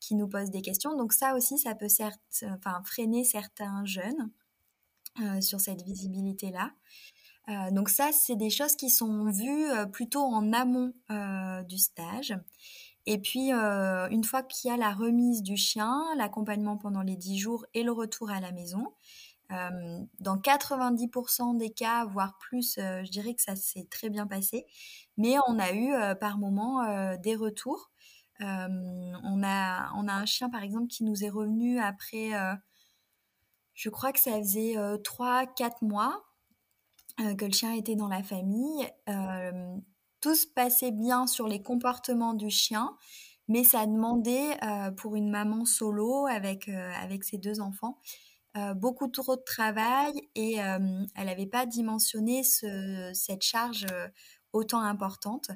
[0.00, 1.88] qui nous posent des questions, donc ça aussi, ça peut
[2.44, 4.30] enfin, freiner certains jeunes
[5.40, 6.72] sur cette visibilité-là.
[7.50, 11.78] Euh, donc ça, c'est des choses qui sont vues euh, plutôt en amont euh, du
[11.78, 12.36] stage.
[13.06, 17.38] Et puis, une fois qu'il y a la remise du chien, l'accompagnement pendant les 10
[17.38, 18.92] jours et le retour à la maison,
[19.48, 24.66] dans 90% des cas, voire plus, je dirais que ça s'est très bien passé.
[25.16, 27.90] Mais on a eu par moment des retours.
[28.38, 32.32] on, a, on a un chien, par exemple, qui nous est revenu après,
[33.72, 36.29] je crois que ça faisait 3-4 mois
[37.36, 38.86] que le chien était dans la famille.
[40.20, 42.96] tout se passait bien sur les comportements du chien,
[43.48, 44.58] mais ça demandait
[44.96, 47.98] pour une maman solo avec, avec ses deux enfants
[48.74, 53.86] beaucoup trop de travail et elle n'avait pas dimensionné cette charge
[54.52, 55.50] autant importante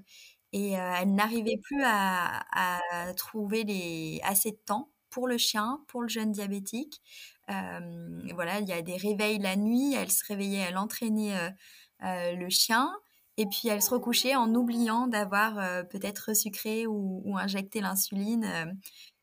[0.52, 2.80] et elle n'arrivait plus à,
[3.16, 7.00] trouver les, assez de temps pour le chien, pour le jeune diabétique.
[7.48, 11.54] voilà, il y a des réveils la nuit, elle se réveillait, elle entraînait
[12.00, 12.92] le chien.
[13.36, 18.76] Et puis elle se recouchait en oubliant d'avoir peut-être sucré ou, ou injecté l'insuline.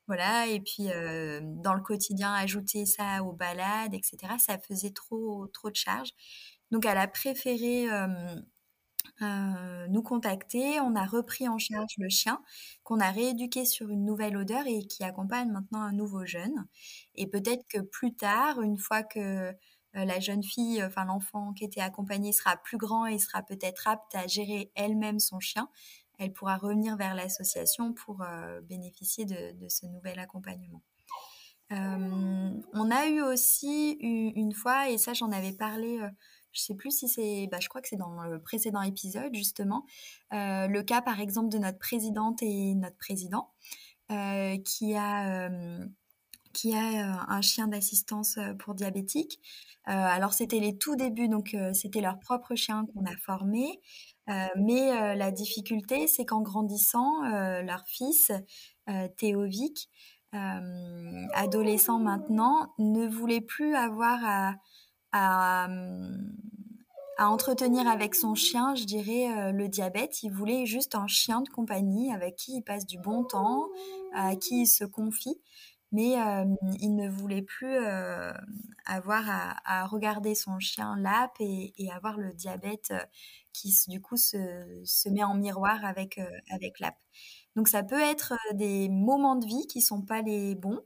[0.07, 0.87] Voilà, et puis
[1.41, 6.11] dans le quotidien, ajouter ça aux balades, etc., ça faisait trop, trop de charge.
[6.71, 7.87] Donc elle a préféré
[9.21, 10.79] nous contacter.
[10.79, 12.41] On a repris en charge le chien,
[12.83, 16.67] qu'on a rééduqué sur une nouvelle odeur et qui accompagne maintenant un nouveau jeune.
[17.15, 19.53] Et peut-être que plus tard, une fois que
[19.93, 24.15] la jeune fille, enfin l'enfant qui était accompagné sera plus grand et sera peut-être apte
[24.15, 25.67] à gérer elle-même son chien,
[26.21, 30.83] elle pourra revenir vers l'association pour euh, bénéficier de, ce nouvel accompagnement.
[31.71, 36.09] Euh, on a eu aussi une, fois, et ça j'en avais parlé, euh,
[36.51, 39.85] je sais plus si c'est, bah, je crois que c'est dans le précédent épisode justement,
[40.31, 43.49] le cas par exemple de notre présidente et notre président
[44.09, 45.49] qui a
[46.53, 49.39] qui a un chien d'assistance pour diabétiques.
[49.85, 53.79] alors c'était les tout débuts, donc c'était leur propre chien qu'on a formé.
[54.29, 58.31] Euh, mais euh, la difficulté, c'est qu'en grandissant, euh, leur fils,
[59.17, 59.89] Théovic,
[61.33, 64.55] adolescent maintenant, ne voulait plus avoir à,
[65.11, 65.67] à,
[67.19, 70.23] entretenir avec son chien, je dirais, le diabète.
[70.23, 73.67] Il voulait juste un chien de compagnie avec qui il passe du bon temps,
[74.13, 75.39] à qui il se confie
[75.91, 76.15] mais
[76.79, 77.77] il ne voulait plus
[78.85, 79.23] avoir
[79.65, 82.93] à, regarder son chien lap et, avoir le diabète
[83.53, 86.19] qui du coup se, met en miroir avec,
[86.49, 86.81] avec.
[87.55, 90.79] Donc ça peut être des moments de vie qui sont pas les bons,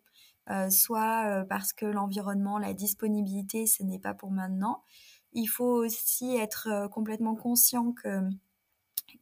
[0.69, 4.83] soit parce que l'environnement, la disponibilité, ce n'est pas pour maintenant.
[5.33, 8.21] Il faut aussi être complètement conscient que,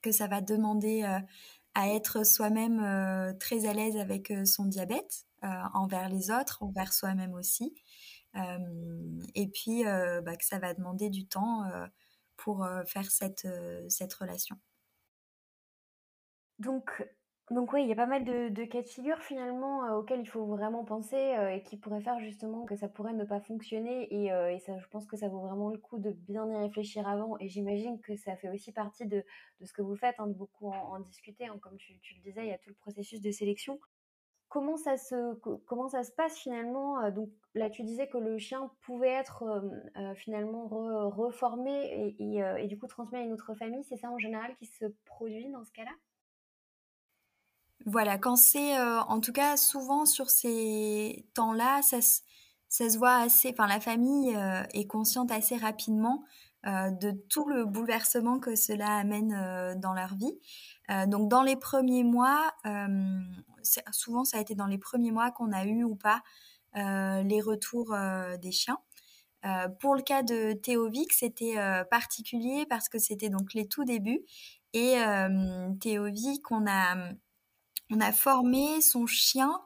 [0.02, 1.04] que ça va demander
[1.76, 7.34] à être soi-même très à l'aise avec son diabète, euh, envers les autres, envers soi-même
[7.34, 7.76] aussi.
[8.38, 11.64] Euh, et puis euh, bah, que ça va demander du temps
[12.38, 13.48] pour faire cette,
[13.90, 14.58] cette relation.
[16.60, 17.06] Donc,
[17.51, 20.45] donc oui, il y a pas mal de, cas de figure finalement auxquels il faut
[20.45, 24.60] vraiment penser et qui pourraient faire justement que ça pourrait ne pas fonctionner et, et,
[24.60, 27.49] ça, je pense que ça vaut vraiment le coup de bien y réfléchir avant et
[27.49, 29.25] j'imagine que ça fait aussi partie de,
[29.62, 31.60] ce que vous faites, hein, de beaucoup en, discuter, hein.
[31.62, 33.77] comme tu, le disais, il y a tout le processus de sélection
[34.53, 35.34] comment ça se,
[35.65, 39.41] comment ça se passe finalement euh, Donc là, tu disais que le chien pouvait être
[39.41, 39.62] euh,
[39.97, 43.84] euh, finalement reformé et, du coup transmis à une autre famille.
[43.84, 45.91] C'est ça en général qui se produit dans ce cas-là?
[47.86, 51.98] Voilà, quand c'est, en tout cas, souvent sur ces temps-là, ça,
[52.69, 53.50] ça, se voit assez.
[53.52, 54.38] Enfin, la famille
[54.74, 56.24] est consciente assez rapidement
[56.65, 60.39] de tout le bouleversement que cela amène dans leur vie.
[61.08, 62.54] donc, dans les premiers mois,
[63.91, 66.22] souvent ça a été dans les premiers mois qu'on a eu ou pas
[66.76, 68.80] euh, les retours euh, des chiens.
[69.46, 71.56] Euh, pour le cas de Théovic, c'était
[71.91, 74.22] particulier parce que c'était donc les tout débuts.
[74.74, 74.96] Et
[75.82, 76.96] Théovic, on a,
[77.89, 79.62] on a formé son chien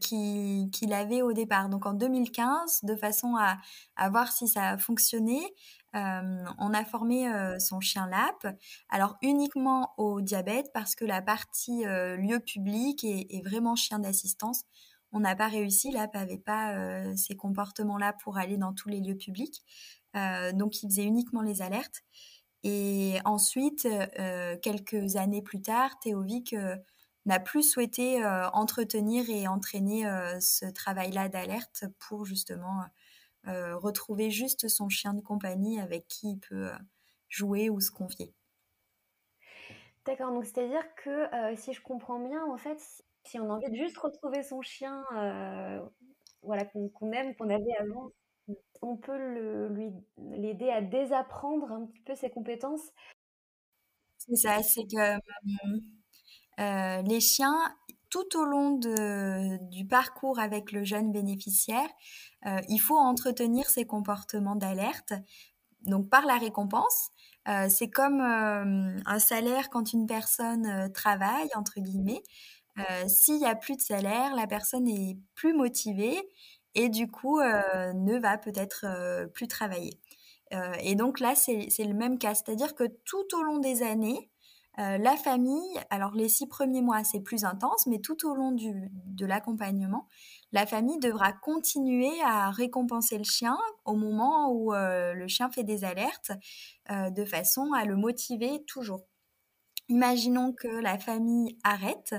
[0.00, 5.54] qu'il avait au départ, donc en 2015, de façon à, voir si ça fonctionnait.
[5.94, 8.56] Euh, on a formé euh, son chien LAP,
[8.88, 14.64] alors uniquement au diabète parce que la partie euh, lieu public est, vraiment chien d'assistance.
[15.12, 16.74] On n'a pas réussi, LAP n'avait pas
[17.14, 19.62] ces comportements-là pour aller dans tous les lieux publics.
[20.54, 22.02] donc il faisait uniquement les alertes.
[22.64, 23.86] Et ensuite,
[24.62, 26.56] quelques années plus tard, Théovic
[27.26, 30.04] n'a plus souhaité entretenir et entraîner
[30.40, 32.82] ce travail-là d'alerte pour justement
[33.46, 36.78] euh, retrouver juste son chien de compagnie avec qui il peut euh,
[37.28, 38.32] jouer ou se confier.
[40.06, 42.78] D'accord, donc c'est-à-dire que euh, si je comprends bien, en fait,
[43.26, 45.04] si on a envie de juste retrouver son chien
[46.42, 48.10] voilà, qu'on aime, qu'on avait avant,
[48.82, 49.16] on peut
[49.68, 52.92] lui l'aider à désapprendre un petit peu ses compétences?
[54.18, 55.18] C'est ça, c'est que
[56.58, 57.58] les chiens,
[58.10, 61.88] tout au long du parcours avec le jeune bénéficiaire,
[62.68, 65.12] il faut entretenir ces comportements d'alerte.
[65.82, 67.10] Donc par la récompense,
[67.68, 72.22] c'est comme un salaire quand une personne travaille, entre guillemets.
[73.08, 76.20] S'il n'y a plus de salaire, la personne est plus motivée
[76.74, 80.00] et du coup ne va peut-être plus travailler.
[80.80, 84.30] et donc là, c'est le même cas, c'est-à-dire que tout au long des années,
[84.76, 89.26] la famille, alors les six premiers mois, c'est plus intense, mais tout au long de
[89.26, 90.08] l'accompagnement,
[90.52, 95.84] la famille devra continuer à récompenser le chien au moment où le chien fait des
[95.84, 96.32] alertes,
[96.90, 99.06] de façon à le motiver toujours.
[99.88, 102.14] Imaginons que la famille arrête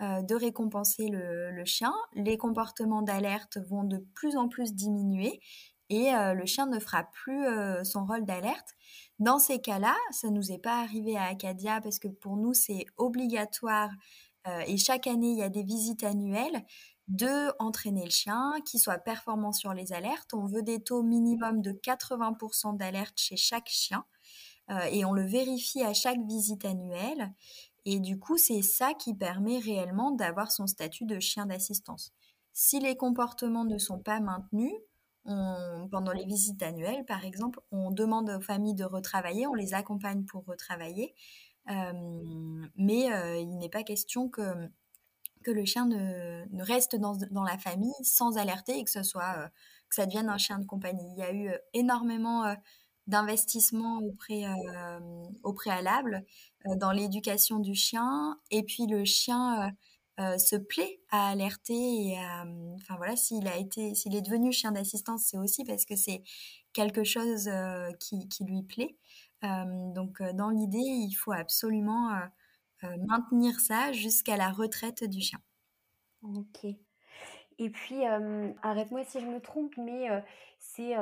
[0.00, 5.40] de récompenser le, chien, les comportements d'alerte vont de plus en plus diminuer
[5.88, 7.46] et le chien ne fera plus
[7.84, 8.74] son rôle d'alerte.
[9.18, 12.86] Dans ces cas-là, ça nous est pas arrivé à Acadia parce que pour nous c'est
[12.96, 13.90] obligatoire
[14.66, 16.64] et chaque année il y a des visites annuelles
[17.08, 20.34] de entraîner le chien, qui soit performant sur les alertes.
[20.34, 24.04] On veut des taux minimum de 80% d'alerte chez chaque chien
[24.90, 27.32] et on le vérifie à chaque visite annuelle.
[27.84, 32.12] Et du coup, c'est ça qui permet réellement d'avoir son statut de chien d'assistance.
[32.52, 34.72] Si les comportements ne sont pas maintenus,
[35.90, 40.24] pendant les visites annuelles, par exemple, on demande aux familles de retravailler, on les accompagne
[40.24, 41.14] pour retravailler,
[41.70, 44.42] euh, mais euh, il n'est pas question que,
[45.42, 49.34] que le chien ne, reste dans, dans, la famille sans alerter et que ce soit
[49.38, 49.48] euh,
[49.88, 51.08] que ça devienne un chien de compagnie.
[51.16, 52.54] Il y a eu énormément
[53.06, 54.14] d'investissement au,
[55.42, 56.24] au, préalable
[56.64, 58.38] dans l'éducation du chien.
[58.50, 59.72] Et puis le chien
[60.18, 62.18] se plaît à alerter et
[62.74, 66.22] enfin voilà, s'il a été, s'il est devenu chien d'assistance, c'est aussi parce que c'est
[66.72, 67.50] quelque chose
[68.00, 68.96] qui, qui, lui plaît.
[69.42, 72.10] donc dans l'idée, il faut absolument
[72.82, 75.40] maintenir ça jusqu'à la retraite du chien.
[76.22, 76.66] Ok.
[77.58, 78.04] Et puis,
[78.62, 80.08] arrête-moi si je me trompe, mais
[80.58, 80.94] c'est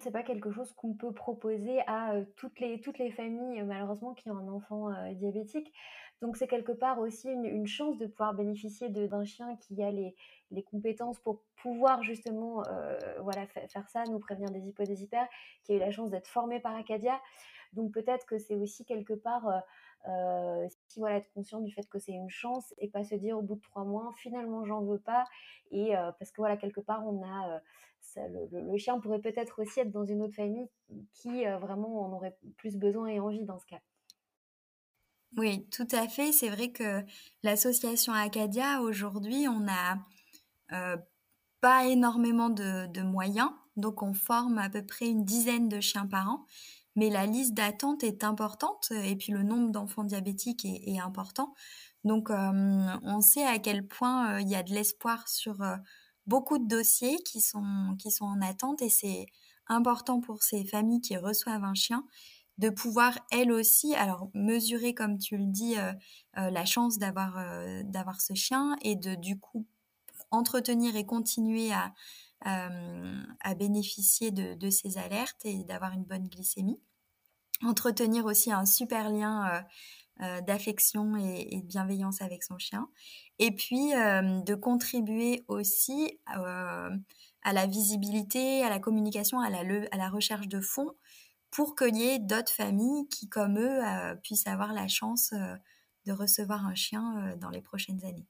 [0.00, 4.30] c'est pas quelque chose qu'on peut proposer à toutes, les, toutes les familles, malheureusement, qui
[4.30, 5.72] ont un enfant diabétique.
[6.22, 10.14] Donc, c'est quelque part aussi une, chance de pouvoir bénéficier d'un chien qui a les,
[10.70, 12.62] compétences pour pouvoir justement
[13.20, 15.26] voilà, faire ça, nous prévenir des hypo, des hyper,
[15.64, 17.20] qui a eu la chance d'être formé par Acadia.
[17.72, 19.62] Donc, peut-être que c'est aussi quelque part
[20.06, 23.38] euh, si voilà, être conscient du fait que c'est une chance et pas se dire
[23.38, 25.24] au bout de trois mois, finalement, j'en veux pas.
[25.70, 27.54] Et euh, parce que voilà, quelque part, on a.
[27.54, 27.58] Euh,
[28.52, 30.68] le, chien pourrait peut-être aussi être dans une autre famille
[31.14, 33.80] qui vraiment en aurait plus besoin et envie dans ce cas.
[35.36, 36.32] Oui, tout à fait.
[36.32, 37.02] C'est vrai que
[37.42, 39.98] l'association Acadia, aujourd'hui, on n'a
[41.60, 43.50] pas énormément de, moyens.
[43.76, 46.46] Donc, on forme à peu près une dizaine de chiens par an
[46.96, 51.54] mais la liste d'attente est importante et puis le nombre d'enfants diabétiques est, important.
[52.04, 55.76] Donc, euh, on sait à quel point euh, il y a de l'espoir sur euh,
[56.26, 59.26] beaucoup de dossiers qui sont, qui sont en attente et c'est
[59.66, 62.04] important pour ces familles qui reçoivent un chien
[62.58, 65.74] de pouvoir elles aussi, alors mesurer comme tu le dis,
[66.34, 67.44] la chance d'avoir
[67.84, 69.66] d'avoir ce chien et de du coup
[70.30, 71.92] entretenir et continuer à,
[72.46, 76.78] euh, à bénéficier de, ces alertes et d'avoir une bonne glycémie.
[77.62, 79.60] Entretenir aussi un super lien euh,
[80.24, 82.88] euh, d'affection et, de bienveillance avec son chien.
[83.38, 90.08] Et puis de contribuer aussi à la visibilité, à la communication, à la, à la
[90.08, 90.92] recherche de fonds
[91.54, 93.80] pour qu'il y ait d'autres familles qui, comme eux,
[94.22, 95.32] puissent avoir la chance
[96.06, 98.26] de recevoir un chien dans les prochaines années.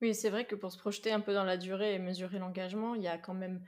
[0.00, 2.94] Oui, c'est vrai que pour se projeter un peu dans la durée et mesurer l'engagement,
[2.94, 3.64] il y a quand même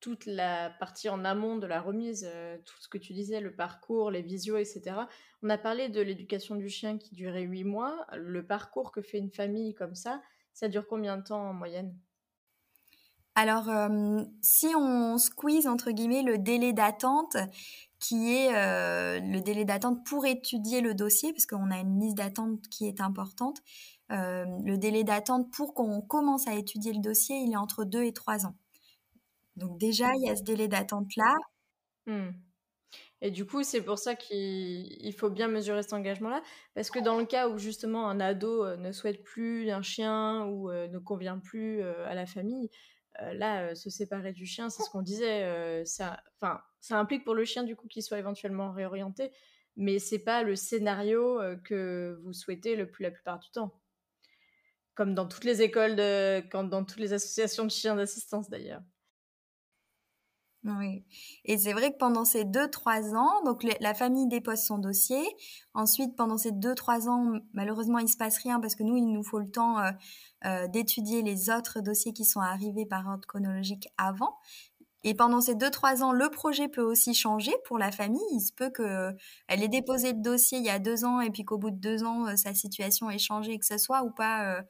[0.00, 3.56] toute la partie en amont de la remise, euh, tout ce que tu disais, le
[3.56, 5.08] parcours, les visios, etc.
[5.42, 8.06] On a parlé de l'éducation du chien qui durait huit mois.
[8.14, 10.22] Le parcours que fait une famille comme ça,
[10.54, 11.98] ça dure combien de temps en moyenne?
[13.38, 17.36] Alors, euh, si on squeeze entre guillemets le délai d'attente,
[17.98, 22.16] qui est euh, le délai d'attente pour étudier le dossier, parce qu'on a une liste
[22.16, 23.58] d'attente qui est importante,
[24.10, 28.04] euh, le délai d'attente pour qu'on commence à étudier le dossier, il est entre 2
[28.04, 28.56] et 3 ans.
[29.56, 31.34] Donc déjà, il y a ce délai d'attente-là.
[32.06, 32.30] Hmm.
[33.20, 36.42] Et du coup, c'est pour ça qu'il faut bien mesurer cet engagement-là,
[36.74, 40.70] parce que dans le cas où justement un ado ne souhaite plus un chien ou
[40.70, 42.70] ne convient plus à la famille,
[43.32, 46.22] là, se séparer du chien, c'est ce qu'on disait, ça,
[46.80, 49.30] ça implique pour le chien du coup qu'il soit éventuellement réorienté,
[49.76, 53.80] mais c'est pas le scénario que vous souhaitez la plupart du temps
[54.96, 58.80] comme dans toutes les écoles, dans toutes les associations de chiens d'assistance d'ailleurs.
[60.66, 61.04] Oui.
[61.44, 65.22] Et c'est vrai que pendant ces deux, trois ans, donc la famille dépose son dossier.
[65.74, 69.06] Ensuite, pendant ces deux, trois ans, malheureusement, il se passe rien parce que nous, il
[69.12, 69.90] nous faut le temps euh,
[70.44, 74.34] euh, d'étudier les autres dossiers qui sont arrivés par ordre chronologique avant.
[75.04, 78.26] Et pendant ces deux, trois ans, le projet peut aussi changer pour la famille.
[78.32, 81.44] Il se peut qu'elle ait déposé le dossier il y a deux ans et puis
[81.44, 84.62] qu'au bout de deux ans, euh, sa situation ait changé, que ce soit ou pas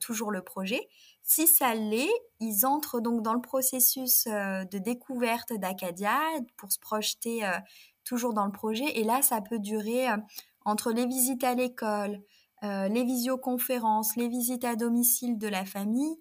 [0.00, 0.88] toujours le projet.
[1.26, 6.20] Si ça l'est, ils entrent donc dans le processus euh, de découverte d'Acadia
[6.58, 7.58] pour se projeter euh,
[8.04, 8.98] toujours dans le projet.
[8.98, 10.18] Et là, ça peut durer euh,
[10.66, 12.22] entre les visites à l'école,
[12.62, 16.16] les visioconférences, les visites à domicile de la famille.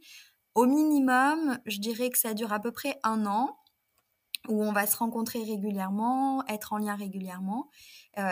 [0.55, 3.57] Au minimum, je dirais que ça dure à peu près un an
[4.49, 7.69] où on va se rencontrer régulièrement, être en lien régulièrement.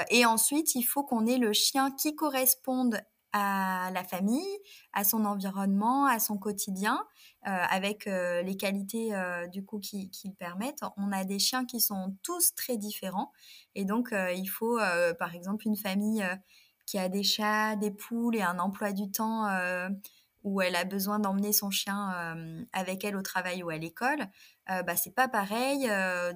[0.10, 3.02] et ensuite, il faut qu'on ait le chien qui corresponde
[3.34, 4.58] à la famille,
[4.94, 7.06] à son environnement, à son quotidien,
[7.48, 10.82] euh, avec euh, les qualités euh, du coup qui, le permettent.
[10.98, 13.32] On a des chiens qui sont tous très différents
[13.74, 14.80] et donc il faut
[15.18, 16.24] par exemple une famille
[16.86, 19.48] qui a des chats, des poules et un emploi du temps
[20.44, 22.36] où elle a besoin d'emmener son chien
[22.74, 24.28] avec elle au travail ou à l'école.
[24.68, 25.88] bah, c'est pas pareil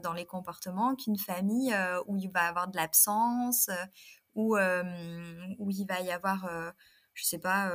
[0.02, 1.76] dans les comportements qu'une famille
[2.08, 3.70] où il va avoir de l'absence,
[4.36, 6.48] où, il va y avoir,
[7.14, 7.72] je sais pas,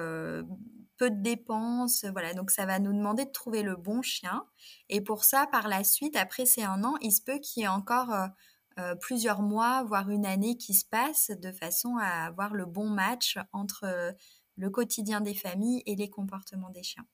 [0.96, 2.04] peu de dépenses.
[2.12, 4.44] Voilà, donc ça va nous demander de trouver le bon chien.
[4.88, 7.64] Et pour ça, par la suite, après ces un an, il se peut qu'il y
[7.64, 8.14] ait encore
[9.00, 13.38] plusieurs mois, voire une année qui se passe de façon à avoir le bon match
[13.52, 14.14] entre
[14.56, 17.06] le quotidien des familles et les comportements des chiens.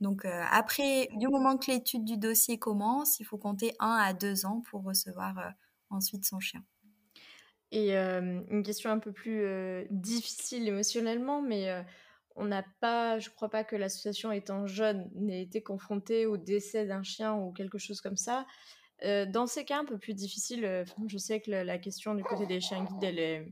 [0.00, 4.46] Donc après, du moment que l'étude du dossier commence, il faut compter un à deux
[4.46, 5.52] ans pour recevoir
[5.90, 6.64] ensuite son chien.
[7.74, 9.46] Et une question un peu plus
[9.90, 11.84] difficile émotionnellement, mais
[12.36, 16.86] on n'a pas, je crois pas que l'association étant jeune n'ait été confrontée au décès
[16.86, 18.46] d'un chien ou quelque chose comme ça.
[19.02, 22.60] dans ces cas un peu plus difficiles, je sais que la, question du côté des
[22.60, 23.48] chiens guides,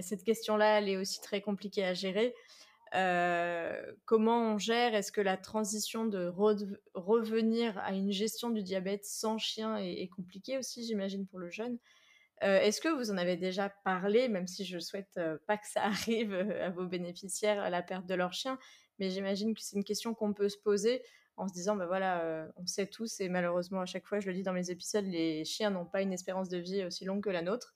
[0.00, 2.34] cette question-là, elle est aussi très compliquée à gérer.
[4.04, 4.94] comment on gère?
[4.94, 6.30] Est-ce que la transition de
[6.94, 11.78] revenir à une gestion du diabète sans chien est compliquée aussi, j'imagine, pour le jeune?
[12.42, 15.66] Euh, est-ce que vous en avez déjà parlé, même si je souhaite euh, pas que
[15.66, 18.58] ça arrive euh, à vos bénéficiaires à la perte de leur chien,
[18.98, 21.02] mais j'imagine que c'est une question qu'on peut se poser
[21.36, 24.34] en se disant, bah voilà, on sait tous, et malheureusement à chaque fois, je le
[24.34, 27.30] dis dans mes épisodes, les chiens n'ont pas une espérance de vie aussi longue que
[27.30, 27.74] la nôtre.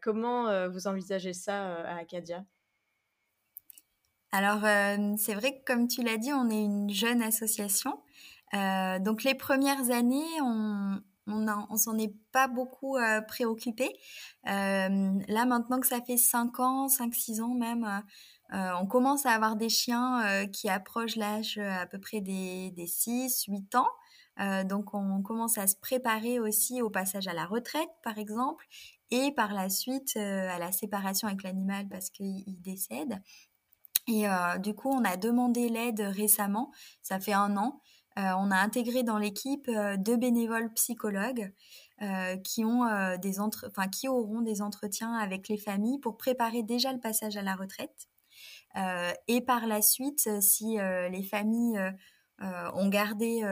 [0.00, 2.44] comment vous envisagez ça à Acadia?
[4.30, 4.60] Alors,
[5.18, 8.00] c'est vrai que comme tu l'as dit, on est une jeune association.
[8.52, 13.88] donc, les premières années, on, on s'en est pas beaucoup euh, préoccupé.
[14.48, 18.02] Euh, là, maintenant que ça fait 5 ans, 5-6 ans même,
[18.52, 22.86] euh, on commence à avoir des chiens qui approchent l'âge à peu près des, des
[22.86, 24.64] 6-8 ans.
[24.64, 28.66] donc, on commence à se préparer aussi au passage à la retraite, par exemple,
[29.10, 33.22] et par la suite à la séparation avec l'animal parce qu'il décède.
[34.06, 34.24] Et
[34.58, 37.80] du coup, on a demandé l'aide récemment, ça fait un an,
[38.16, 41.52] on a intégré dans l'équipe euh, deux bénévoles psychologues
[42.02, 43.16] euh, qui auront
[44.42, 48.08] des entretiens avec les familles pour préparer déjà le passage à la retraite.
[49.28, 51.78] et par la suite, si les familles
[52.40, 53.44] ont gardé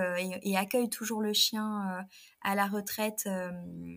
[0.43, 2.05] et, accueillent toujours le chien
[2.43, 3.29] à la retraite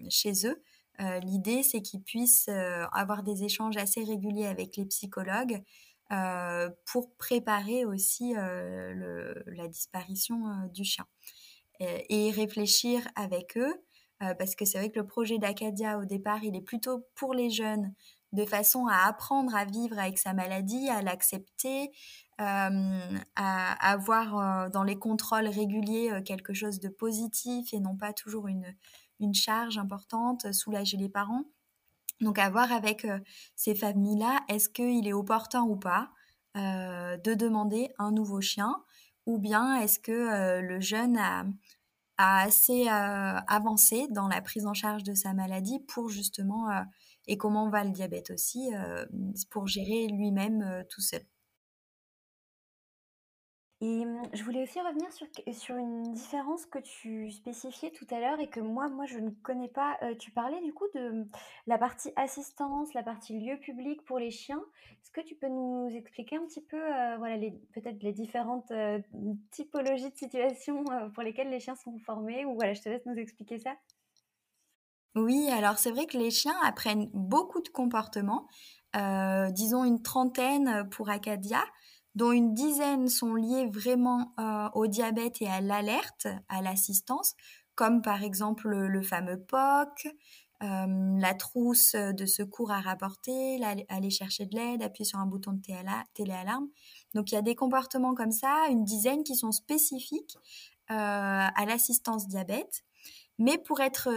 [0.09, 0.61] chez eux,
[0.99, 2.49] l'idée c'est qu'ils puissent
[2.91, 5.63] avoir des échanges assez réguliers avec les psychologues
[6.13, 11.05] euh, pour préparer aussi euh, la disparition euh, du chien.
[11.79, 13.73] Et, réfléchir avec eux,
[14.19, 17.49] parce que c'est vrai que le projet d'Acadia au départ, il est plutôt pour les
[17.49, 17.93] jeunes,
[18.31, 21.91] de façon à apprendre à vivre avec sa maladie, à l'accepter,
[22.37, 28.73] à avoir dans les contrôles réguliers quelque chose de positif et non pas toujours une,
[29.19, 31.43] une charge importante, soulager les parents.
[32.23, 33.19] Donc à voir avec euh,
[33.55, 36.09] ces familles-là, est-ce qu'il est opportun ou pas
[36.57, 38.83] euh, de demander un nouveau chien
[39.25, 41.45] ou bien est-ce que euh, le jeune a,
[42.17, 46.69] assez avancé dans la prise en charge de sa maladie pour justement,
[47.25, 48.69] et comment va le diabète aussi,
[49.49, 51.23] pour gérer lui-même tout seul?
[53.83, 58.21] Et mmh, je voulais aussi revenir sur, sur une différence que tu spécifiais tout à
[58.21, 59.97] l'heure et que moi, moi, je ne connais pas.
[60.19, 61.27] tu parlais du coup de mmh,
[61.67, 64.63] la partie assistance, la partie lieu public pour les chiens.
[65.01, 66.79] Est-ce que tu peux nous expliquer un petit peu,
[67.17, 67.35] voilà,
[67.73, 68.71] peut-être les différentes
[69.51, 72.45] typologies de situations pour lesquelles les chiens sont formés?
[72.45, 73.75] Ou voilà, je te laisse nous expliquer ça.
[75.15, 78.47] Oui, alors c'est vrai que les chiens apprennent beaucoup de comportements,
[78.93, 81.61] disons une trentaine pour Acadia
[82.15, 87.35] dont une dizaine sont liées vraiment euh, au diabète et à l'alerte, à l'assistance,
[87.75, 90.07] comme par exemple le, fameux POC,
[90.61, 93.59] la trousse de secours à rapporter,
[93.89, 95.61] aller chercher de l'aide, appuyer sur un bouton de
[96.13, 96.69] téléalarme.
[97.13, 100.37] Donc il y a des comportements comme ça, une dizaine qui sont spécifiques
[100.87, 102.85] à l'assistance diabète.
[103.39, 104.09] Mais pour être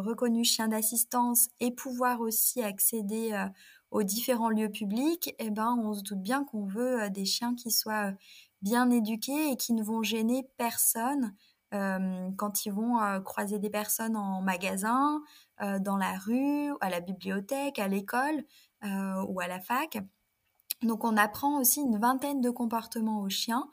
[0.00, 3.32] reconnu chien d'assistance et pouvoir aussi accéder
[3.90, 7.70] aux différents lieux publics, eh ben, on se doute bien qu'on veut des chiens qui
[7.70, 8.12] soient
[8.62, 11.34] bien éduqués et qui ne vont gêner personne
[11.70, 15.22] quand ils vont croiser des personnes en magasin,
[15.60, 18.44] dans la rue, à la bibliothèque, à l'école
[18.82, 19.98] ou à la fac.
[20.82, 23.68] Donc on apprend aussi une vingtaine de comportements au chien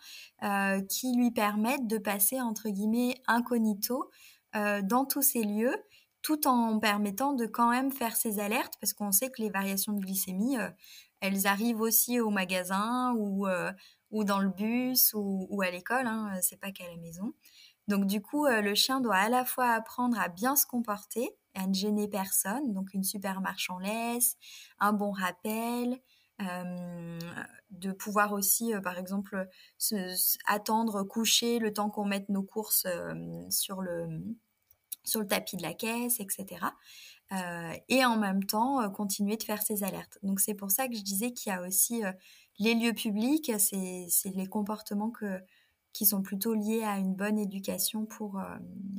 [0.89, 4.09] qui lui permettent de passer entre guillemets incognito
[4.53, 5.75] dans tous ces lieux
[6.23, 9.93] tout en permettant de quand même faire ses alertes parce qu'on sait que les variations
[9.93, 10.57] de glycémie
[11.19, 13.47] elles arrivent aussi au magasin ou,
[14.11, 17.33] ou dans le bus ou, à l'école, hein, c'est pas qu'à la maison.
[17.87, 21.67] Donc du coup, le chien doit à la fois apprendre à bien se comporter, à
[21.67, 24.37] ne gêner personne, donc une super marche en laisse,
[24.79, 25.99] un bon rappel,
[26.39, 29.47] de pouvoir aussi, par exemple,
[30.47, 32.87] attendre coucher le temps qu'on mette nos courses
[33.49, 34.07] sur, le,
[35.03, 36.65] sur le tapis de la caisse, etc.
[37.89, 40.19] et en même temps, continuer de faire ses alertes.
[40.23, 42.03] Donc c'est pour ça que je disais qu'il y a aussi
[42.59, 45.41] les lieux publics, c'est les comportements que,
[45.93, 48.39] qui sont plutôt liés à une bonne éducation pour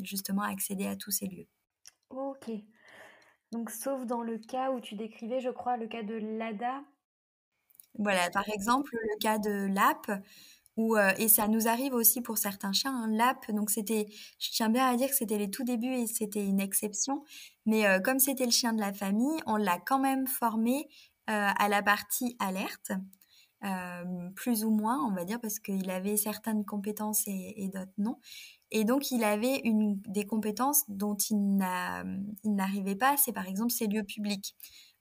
[0.03, 1.47] justement accéder à tous ces lieux.
[2.11, 2.51] Ok.
[3.53, 6.83] Donc, sauf dans le cas où tu décrivais, je crois, le cas de l'ADA,
[7.97, 10.11] voilà, par exemple, le cas de l'app,
[10.79, 14.07] euh, et ça nous arrive aussi pour certains chiens, hein, l'app, donc c'était,
[14.39, 17.23] je tiens bien à dire que c'était les tout débuts et c'était une exception,
[17.65, 20.89] mais euh, comme c'était le chien de la famille, on l'a quand même formé
[21.31, 22.93] euh, à la partie alerte,
[24.37, 28.19] plus ou moins, on va dire, parce qu'il avait certaines compétences et, d'autres non.
[28.71, 31.57] Et donc, il avait une, des compétences dont il
[32.45, 34.55] n'arrivait pas, c'est par exemple ses lieux publics.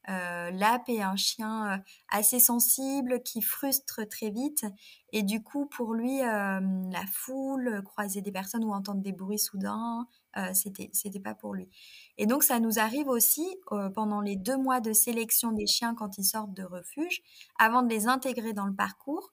[0.10, 1.78] Euh, Lap est un chien euh,
[2.10, 4.66] assez sensible qui frustre très vite
[5.14, 6.60] et du coup pour lui euh,
[6.92, 10.08] la foule, croiser des personnes ou entendre des bruits soudains,
[10.54, 11.70] c'était c'était pas pour lui.
[12.18, 13.46] Et donc ça nous arrive aussi
[13.94, 17.22] pendant les deux mois de sélection des chiens quand ils sortent de refuge,
[17.60, 19.32] avant de les intégrer dans le parcours.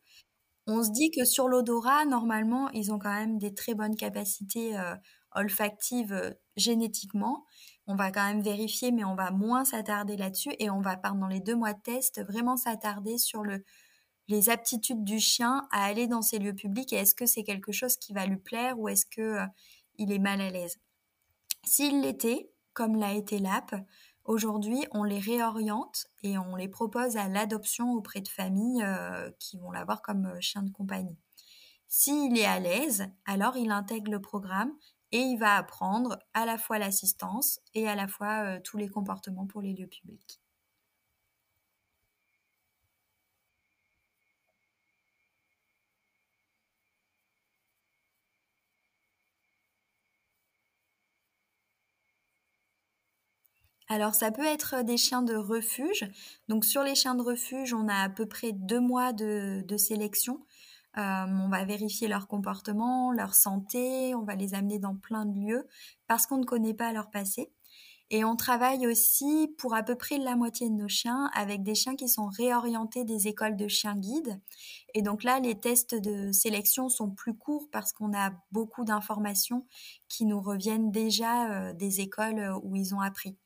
[0.66, 4.78] On se dit que sur l'odorat, normalement, ils ont quand même des très bonnes capacités
[5.34, 7.46] olfactives génétiquement
[7.90, 11.26] on va quand même vérifier, mais on va moins s'attarder là-dessus et on va, pendant
[11.26, 13.64] les deux mois de test, vraiment s'attarder sur le,
[14.28, 17.72] les aptitudes du chien à aller dans ces lieux publics et est-ce que c'est quelque
[17.72, 19.46] chose qui va lui plaire ou est-ce que euh,
[19.98, 20.78] est mal à l'aise.
[21.64, 23.74] S'il l'était, comme l'a été l'app,
[24.24, 29.58] aujourd'hui on les réoriente et on les propose à l'adoption auprès de familles euh, qui
[29.58, 31.18] vont l'avoir comme euh, chien de compagnie.
[31.88, 34.72] S'il est à l'aise, alors il intègre le programme
[35.12, 38.88] et il va apprendre à la fois l'assistance et à la fois euh, tous les
[38.88, 40.40] comportements pour les lieux publics.
[53.88, 56.08] Alors ça peut être des chiens de refuge.
[56.48, 60.40] Donc sur les chiens de refuge, on a à peu près deux mois de sélection
[60.98, 65.38] euh, on va vérifier leur comportement, leur santé, on va les amener dans plein de
[65.38, 65.68] lieux
[66.06, 67.52] parce qu'on ne connaît pas leur passé.
[68.12, 71.76] Et on travaille aussi pour à peu près la moitié de nos chiens avec des
[71.76, 74.40] chiens qui sont réorientés des écoles de chiens guides.
[74.94, 79.64] Et donc là, les tests de sélection sont plus courts parce qu'on a beaucoup d'informations
[80.08, 83.38] qui nous reviennent déjà euh, des écoles où ils ont appris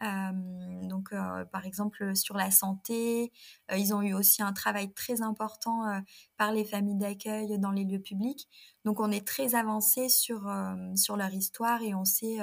[0.00, 1.12] donc,
[1.52, 3.32] par exemple, sur la santé,
[3.76, 6.02] ils ont eu aussi un travail très important
[6.36, 8.48] par les familles d'accueil dans les lieux publics.
[8.84, 10.50] Donc, on est très avancé sur,
[10.94, 12.38] sur leur histoire et on sait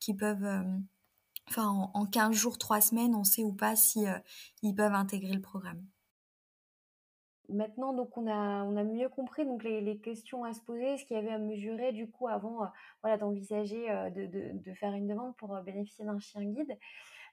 [0.00, 0.64] qu'ils peuvent,
[1.48, 4.04] enfin, en, en, 15 jours, 3 semaines, on sait ou pas si
[4.62, 5.82] ils peuvent intégrer le programme.
[7.48, 11.18] Maintenant, donc on a, mieux compris donc les, questions à se poser, ce qu'il y
[11.18, 12.66] avait à mesurer du coup avant euh,
[13.02, 16.76] voilà, d'envisager euh, de, faire une demande pour euh, bénéficier d'un chien guide.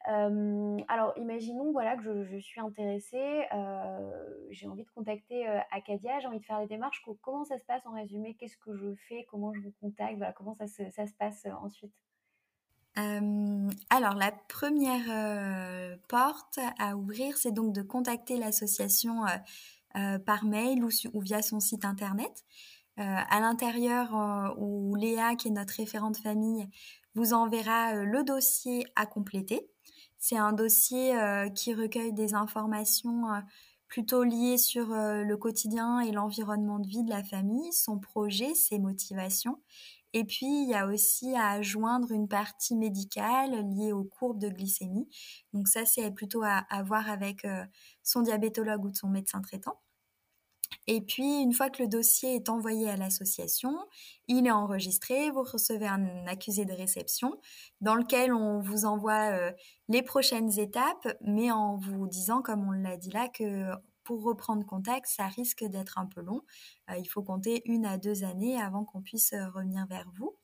[0.08, 3.46] alors imaginons voilà, que je, suis intéressée,
[4.52, 7.04] j'ai envie de contacter Acadia, j'ai envie de faire les démarches.
[7.22, 8.36] Comment ça se passe en résumé?
[8.36, 9.26] Qu'est-ce que je fais?
[9.30, 10.16] Comment je vous contacte?
[10.18, 11.94] Voilà, Comment ça se, passe ensuite?
[12.96, 19.24] Alors, la première porte à ouvrir, c'est donc de contacter l'association
[20.26, 22.44] par mail ou, via son site internet.
[22.98, 26.66] Euh, à l'intérieur, euh, où Léa, qui est notre référente famille,
[27.14, 29.70] vous enverra le dossier à compléter.
[30.18, 31.14] C'est un dossier
[31.54, 33.26] qui recueille des informations
[33.88, 38.80] plutôt liées sur le quotidien et l'environnement de vie de la famille, son projet, ses
[38.80, 39.62] motivations,
[40.14, 44.50] Et puis, il y a aussi à joindre une partie médicale liée aux courbes de
[44.50, 45.08] glycémie.
[45.54, 47.46] Donc ça, c'est plutôt à, voir avec
[48.04, 49.80] son diabétologue ou son médecin traitant.
[50.88, 53.76] Et puis, une fois que le dossier est envoyé à l'association,
[54.28, 57.40] il est enregistré, vous recevez un accusé de réception
[57.82, 59.52] dans lequel on vous envoie euh,
[59.88, 63.72] les prochaines étapes, mais en vous disant, comme on l'a dit là, que
[64.04, 66.42] pour reprendre contact, ça risque d'être un peu long.
[66.92, 70.38] Euh, il faut compter une à deux années avant qu'on puisse euh, revenir vers vous.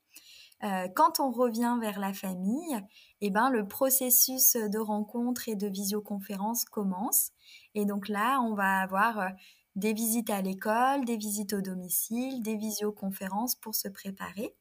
[0.95, 2.79] Quand on revient vers la famille,
[3.21, 7.31] eh ben, le processus de rencontre et de visioconférence commence.
[7.73, 9.31] Et donc là, on va avoir
[9.75, 14.53] des visites à l'école, des visites au domicile, des visioconférences pour se préparer.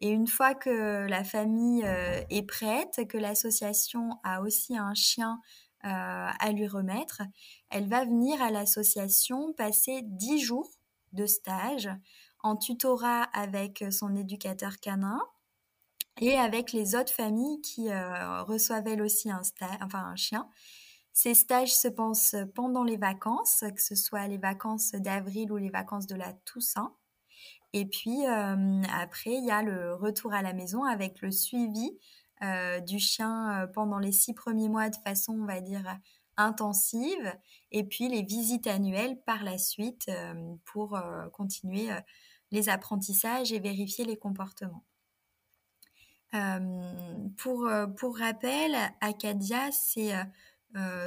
[0.00, 5.40] Et une fois que la famille euh, est prête, que l'association a aussi un chien
[5.84, 7.22] euh, à lui remettre,
[7.70, 10.70] elle va venir à l'association passer dix jours
[11.12, 11.90] de stage
[12.42, 15.20] en tutorat avec son éducateur canin
[16.20, 19.42] et avec les autres familles qui euh, reçoivent elles aussi un,
[20.16, 20.48] chien
[21.16, 25.70] ces stages se pensent pendant les vacances, que ce soit les vacances d'avril ou les
[25.70, 26.92] vacances de la Toussaint.
[27.72, 31.96] Et puis euh, après, il y a le retour à la maison avec le suivi
[32.42, 35.98] euh, du chien euh, pendant les six premiers mois de façon, on va dire,
[36.36, 37.32] intensive.
[37.70, 40.10] Et puis les visites annuelles par la suite
[40.64, 41.00] pour
[41.32, 41.90] continuer
[42.50, 44.84] les apprentissages et vérifier les comportements.
[47.36, 50.12] Pour, rappel, Acadia, c'est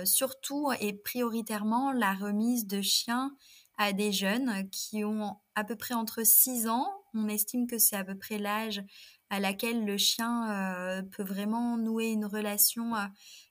[0.05, 3.35] surtout et prioritairement la remise de chiens
[3.77, 6.87] à des jeunes qui ont à peu près entre 6 ans.
[7.13, 8.83] On estime que c'est à peu près l'âge
[9.29, 12.93] à laquelle le chien peut vraiment nouer une relation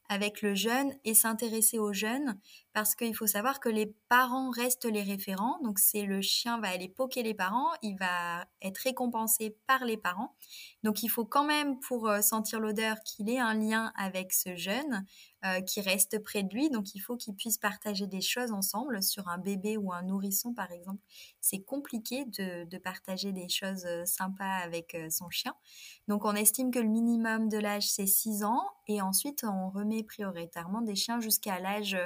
[0.08, 2.38] avec le jeune et s'intéresser au jeune
[2.76, 5.58] parce qu'il faut savoir que les parents restent les référents.
[5.64, 9.96] Donc c'est le chien va aller poquer les parents, il va être récompensé par les
[9.96, 10.36] parents.
[10.82, 15.06] Donc il faut quand même pour sentir l'odeur qu'il ait un lien avec ce jeune
[15.46, 16.68] euh, qui reste près de lui.
[16.68, 19.02] Donc il faut qu'ils puissent partager des choses ensemble.
[19.02, 21.00] Sur un bébé ou un nourrisson, par exemple,
[21.40, 25.54] c'est compliqué de, partager des choses euh, sympas avec euh, son chien.
[26.08, 28.62] Donc on estime que le minimum de l'âge, c'est 6 ans.
[28.86, 31.96] Et ensuite, on remet prioritairement des chiens jusqu'à l'âge...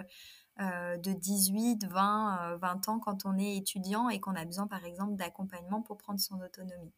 [0.60, 5.16] de 18, 20, 20 ans quand on est étudiant et qu'on a besoin par exemple
[5.16, 6.92] d'accompagnement pour prendre son autonomie.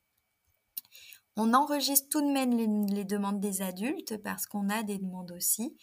[1.36, 5.76] On enregistre tout de même les demandes des adultes parce qu'on a des demandes aussi.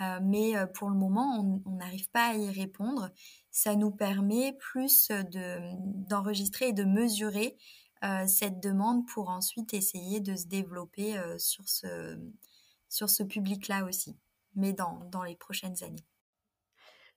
[0.00, 3.10] Euh, mais euh, pour le moment, on n'arrive pas à y répondre.
[3.50, 5.10] Ça nous permet plus
[6.08, 7.56] d'enregistrer et de mesurer
[8.04, 14.16] euh, cette demande pour ensuite essayer de se développer sur ce, public-là aussi,
[14.54, 16.04] mais dans les prochaines années.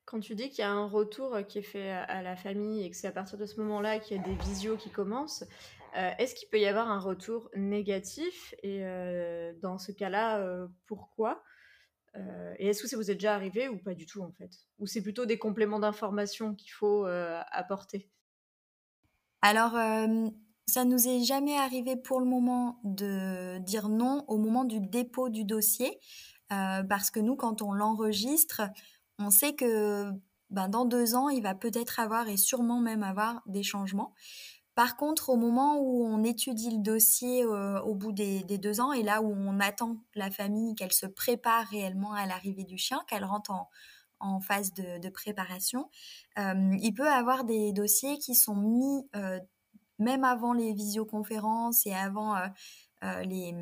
[0.06, 2.90] Quand tu dis qu'il y a un retour qui est fait à la famille et
[2.90, 5.44] que c'est à partir de ce moment-là qu'il y a des visios qui commencent,
[5.96, 8.82] est-ce qu'il peut y avoir un retour négatif Et
[9.62, 11.42] dans ce cas-là, pourquoi
[12.18, 14.52] euh, et est-ce que ça vous est déjà arrivé ou pas du tout en fait?
[14.80, 18.10] Ou c'est plutôt des compléments d'information qu'il faut euh, apporter?
[19.42, 20.30] Alors, euh,
[20.66, 25.30] ça nous est jamais arrivé pour le moment de dire non au moment du dépôt
[25.30, 26.00] du dossier,
[26.50, 28.62] parce que nous, quand on l'enregistre,
[29.20, 30.12] on sait que
[30.50, 34.14] ben, dans deux ans, il va peut-être avoir et sûrement même avoir des changements.
[34.76, 38.92] Par contre, au moment où on étudie le dossier euh, au bout des, deux ans,
[38.92, 43.02] et là où on attend la famille qu'elle se prépare réellement à l'arrivée du chien,
[43.08, 43.52] qu'elle rentre
[44.20, 45.90] en, phase de, préparation,
[46.40, 49.40] euh, il peut avoir des dossiers qui sont mis euh,
[50.00, 52.36] même avant les visioconférences et avant
[53.24, 53.54] les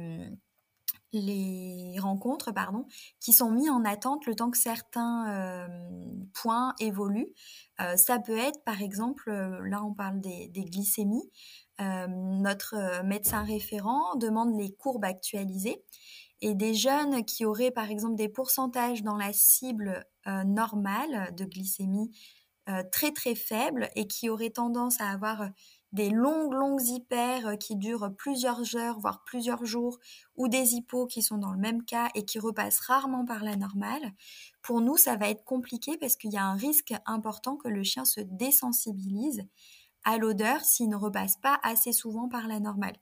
[1.14, 2.86] les rencontres pardon,
[3.20, 5.68] qui sont mis en attente le temps que certains
[6.34, 7.34] points évoluent.
[7.95, 11.30] Ça peut être, par exemple, là on parle des, glycémies,
[11.80, 15.84] notre médecin référent demande les courbes actualisées
[16.41, 22.11] et des jeunes qui auraient, par exemple, des pourcentages dans la cible normale de glycémie
[22.91, 25.49] très très faibles et qui auraient tendance à avoir
[25.94, 30.00] des longues, longues hyper euh, qui durent plusieurs heures, voire plusieurs jours,
[30.36, 33.56] ou des hippos qui sont dans le même cas et qui repassent rarement par la
[33.56, 34.12] normale,
[34.62, 37.84] pour nous, ça va être compliqué parce qu'il y a un risque important que le
[37.84, 39.44] chien se désensibilise
[40.04, 42.96] à l'odeur s'il ne repasse pas assez souvent par la normale.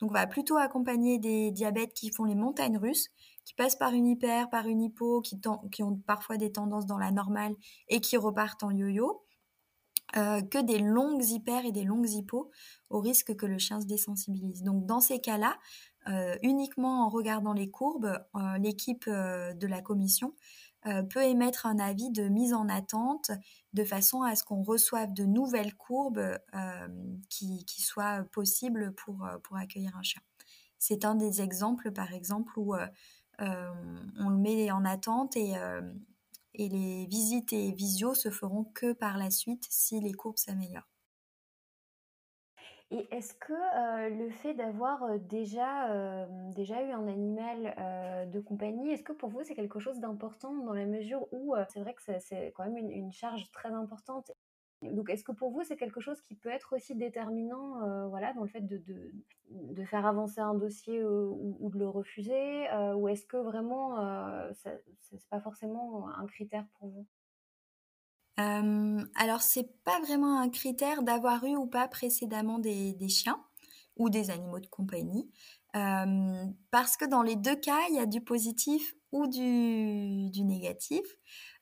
[0.00, 3.08] Donc, on va plutôt accompagner des diabètes qui font les montagnes russes,
[3.44, 5.38] qui passent par une hyper, par une hypo, qui,
[5.72, 7.54] qui ont parfois des tendances dans la normale
[7.88, 9.25] et qui repartent en yo-yo
[10.16, 12.50] euh, que des longues hyper et des longues hypos
[12.90, 14.62] au risque que le chien se désensibilise.
[14.62, 15.58] Donc dans ces cas-là,
[16.08, 20.34] euh, uniquement en regardant les courbes, euh, l'équipe de la commission
[21.10, 23.32] peut émettre un avis de mise en attente
[23.72, 26.38] de façon à ce qu'on reçoive de nouvelles courbes
[27.28, 30.22] qui, qui, soient possibles pour, pour accueillir un chien.
[30.78, 32.76] C'est un des exemples, par exemple, où
[33.40, 35.56] on le met en attente et,
[36.56, 40.88] et les visites et visios se feront que par la suite si les courbes s'améliorent.
[42.92, 48.40] Et est-ce que euh, le fait d'avoir euh, déjà, euh, déjà eu un animal de
[48.40, 51.94] compagnie, est-ce que pour vous c'est quelque chose d'important dans la mesure où c'est vrai
[51.94, 54.30] que c'est quand même une, charge très importante
[54.82, 58.42] donc, est-ce que pour vous, c'est quelque chose qui peut être aussi déterminant voilà, dans
[58.42, 59.10] le fait de, de,
[59.50, 63.96] de faire avancer un dossier ou, de le refuser Ou est-ce que vraiment,
[64.52, 67.06] ce n'est pas forcément un critère pour vous?
[68.38, 73.42] Euh, alors, c'est pas vraiment un critère d'avoir eu ou pas précédemment des, chiens
[73.96, 75.30] ou des animaux de compagnie,
[75.74, 81.02] euh, parce que dans les deux cas, il y a du positif ou du, négatif.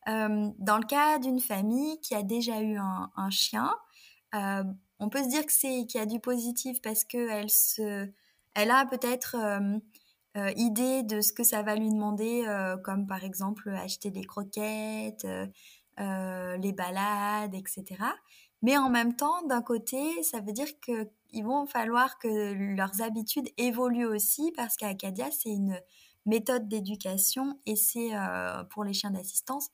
[0.08, 3.74] Euh, dans le cas d'une famille qui a déjà eu un, chien,
[4.32, 8.08] on peut se dire que c'est qu'il y a du positif parce se,
[8.54, 9.36] elle a peut-être
[10.56, 12.44] idée de ce que ça va lui demander,
[12.84, 15.26] comme par exemple acheter des croquettes,
[16.00, 17.84] euh, les balades, etc.
[18.62, 20.66] Mais en même temps, d'un côté, ça veut dire
[21.34, 25.80] qu'il vont falloir que leurs habitudes évoluent aussi parce qu'Acadia, c'est une
[26.26, 29.68] méthode d'éducation et c'est euh, pour les chiens d'assistance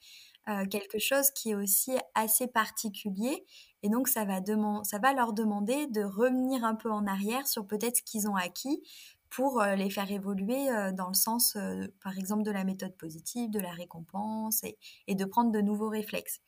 [0.48, 3.44] euh, quelque chose qui est aussi assez particulier.
[3.82, 4.40] Et donc, ça va,
[4.84, 8.36] ça va leur demander de revenir un peu en arrière sur peut-être ce qu'ils ont
[8.36, 8.82] acquis
[9.28, 11.56] pour euh, les faire évoluer dans le sens,
[12.02, 14.64] par exemple, de la méthode positive, de la récompense
[15.06, 16.40] et, de prendre de nouveaux réflexes.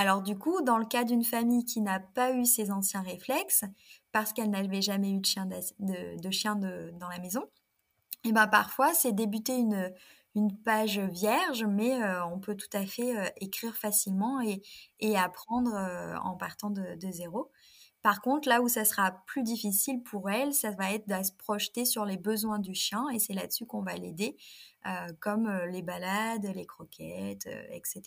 [0.00, 3.66] Alors du coup, dans le cas d'une famille qui n'a pas eu ces anciens réflexes,
[4.12, 7.42] parce qu'elle n'avait jamais eu de chien, dans la maison,
[8.24, 9.92] et eh ben parfois c'est débuter une,
[10.64, 15.74] page vierge, mais on peut tout à fait écrire facilement et, apprendre
[16.24, 17.50] en partant de, zéro.
[18.00, 21.32] Par contre, là où ça sera plus difficile pour elle, ça va être de se
[21.32, 24.38] projeter sur les besoins du chien et c'est là-dessus qu'on va l'aider,
[24.86, 28.02] euh, comme euh, les balades, les croquettes, euh, etc.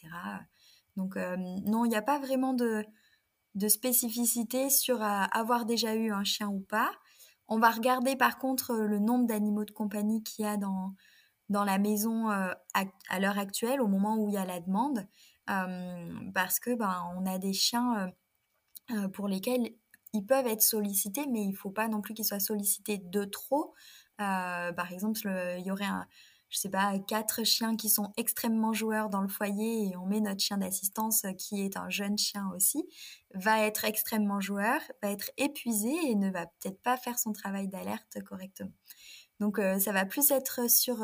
[0.96, 2.86] Donc non, il n'y a pas vraiment de,
[3.68, 6.92] spécificité sur avoir déjà eu un chien ou pas.
[7.48, 10.94] On va regarder par contre le nombre d'animaux de compagnie qu'il y a dans,
[11.50, 15.08] la maison à, l'heure actuelle, au moment où il y a la demande,
[16.34, 18.12] parce que ben, on a des chiens
[19.14, 19.72] pour lesquels
[20.14, 23.26] ils peuvent être sollicités, mais il ne faut pas non plus qu'ils soient sollicités de
[23.26, 23.74] trop.
[24.22, 25.22] Euh, par exemple,
[25.58, 26.08] il y aurait un,
[26.54, 30.22] je sais pas, quatre chiens qui sont extrêmement joueurs dans le foyer et on met
[30.22, 32.88] notre chien d'assistance euh, qui est un jeune chien aussi,
[33.34, 37.68] va être extrêmement joueur, va être épuisé et ne va peut-être pas faire son travail
[37.68, 38.72] d'alerte correctement.
[39.40, 41.04] Donc euh, ça va plus être sur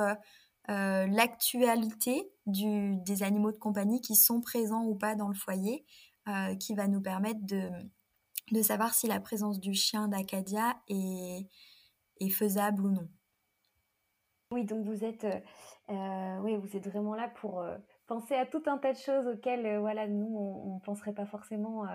[0.67, 5.83] l'actualité des animaux de compagnie qui sont présents ou pas dans le foyer
[6.59, 11.47] qui va nous permettre de, savoir si la présence du chien d'Acadia est,
[12.29, 13.09] faisable ou non.
[14.51, 15.39] Oui, donc vous êtes, euh,
[15.91, 17.77] euh, oui, vous êtes vraiment là pour euh,
[18.07, 21.85] penser à tout un tas de choses auxquelles voilà, nous, on ne penserait pas forcément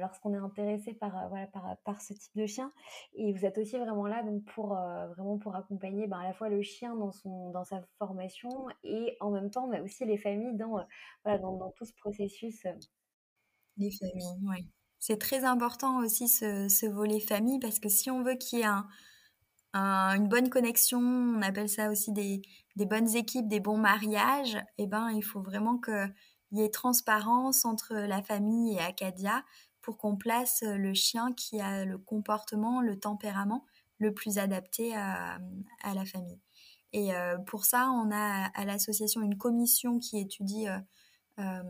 [0.00, 1.46] lorsqu'on est intéressé par, voilà,
[1.84, 2.72] par, ce type de chien.
[3.14, 6.48] Et vous êtes aussi vraiment là donc, pour, vraiment pour accompagner ben, à la fois
[6.48, 10.56] le chien dans, son, dans sa formation et en même temps mais aussi les familles
[10.56, 10.86] dans,
[11.24, 12.66] voilà, dans, tout ce processus.
[13.76, 14.70] Les familles, oui.
[15.00, 18.66] C'est très important aussi ce, volet famille parce que si on veut qu'il y ait
[19.74, 22.42] une bonne connexion, on appelle ça aussi des,
[22.76, 26.12] bonnes équipes, des bons mariages, eh ben, il faut vraiment qu'il
[26.52, 29.44] y ait transparence entre la famille et Acadia
[29.82, 33.64] pour qu'on place le chien qui a le comportement, le tempérament
[33.98, 35.38] le plus adapté à,
[35.94, 36.40] la famille.
[36.92, 40.78] Et euh, pour ça, on a à l'association une commission qui étudie euh,
[41.40, 41.62] euh,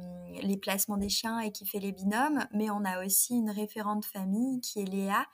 [0.43, 4.05] les placements des chiens et qui fait les binômes, mais on a aussi une référente
[4.05, 5.27] famille qui est Léa,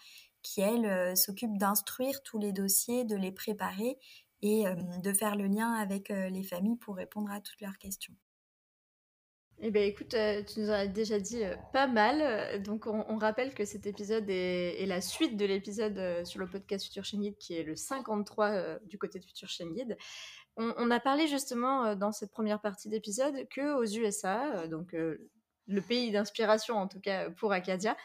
[0.43, 3.99] qui elle euh, s'occupe d'instruire tous les dossiers, de les préparer
[4.43, 8.15] et euh, de faire le lien avec les familles pour répondre à toutes leurs questions.
[9.63, 10.17] Eh bien, écoute,
[10.47, 11.43] tu nous as déjà dit
[11.75, 12.63] pas mal.
[12.63, 17.05] Donc, on, rappelle que cet épisode est, la suite de l'épisode sur le podcast Future
[17.05, 19.69] Chain qui est le 53 du côté de Future Chain
[20.57, 24.95] on, a parlé justement euh, dans cette première partie d'épisode que aux USA, euh, donc
[24.95, 25.31] euh,
[25.67, 27.97] le pays d'inspiration en tout cas pour Acadia,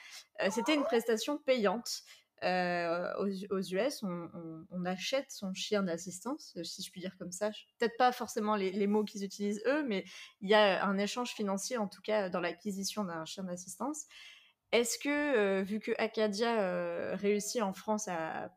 [0.52, 2.04] c'était une prestation payante.
[2.44, 7.50] Aux, US, on, achète son chien d'assistance, si je puis dire comme ça.
[7.80, 10.06] Peut-être pas forcément les, mots qu'ils utilisent eux, mais
[10.42, 14.06] il y a un échange financier en tout cas dans l'acquisition d'un chien d'assistance.
[14.72, 18.08] Est-ce que, vu que Acadia réussit en France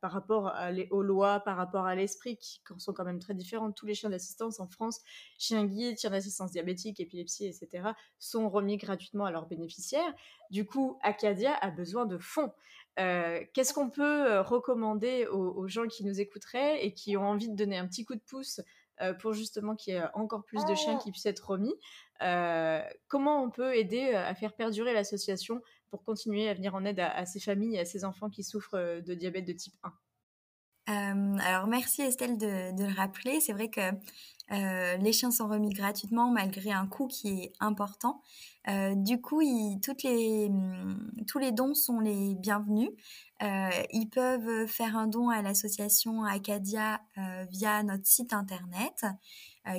[0.00, 0.52] par rapport
[0.90, 4.10] aux lois, par rapport à l'esprit, qui sont quand même très différentes, tous les chiens
[4.10, 5.00] d'assistance en France,
[5.38, 10.12] chiens guides, chiens d'assistance diabétique, épilepsie, etc., sont remis gratuitement à leurs bénéficiaires.
[10.50, 12.52] Du coup, Acadia a besoin de fonds.
[12.98, 17.78] Qu'est-ce qu'on peut recommander aux, gens qui nous écouteraient et qui ont envie de donner
[17.78, 18.60] un petit coup de pouce
[19.20, 21.74] pour justement qu'il y ait encore plus de chiens qui puissent être remis?
[23.06, 27.24] Comment on peut aider à faire perdurer l'association pour continuer à venir en aide à,
[27.26, 29.92] ces familles et à ces enfants qui souffrent euh, de diabète de type 1
[30.90, 33.42] euh, alors merci Estelle de, le rappeler.
[33.42, 33.90] C'est vrai que
[34.52, 38.22] euh, les chiens sont remis gratuitement malgré un coût qui est important.
[38.96, 42.90] du coup, hum, tous les dons sont les bienvenus.
[43.40, 47.00] ils peuvent faire un don à l'association Acadia
[47.50, 49.04] via notre site internet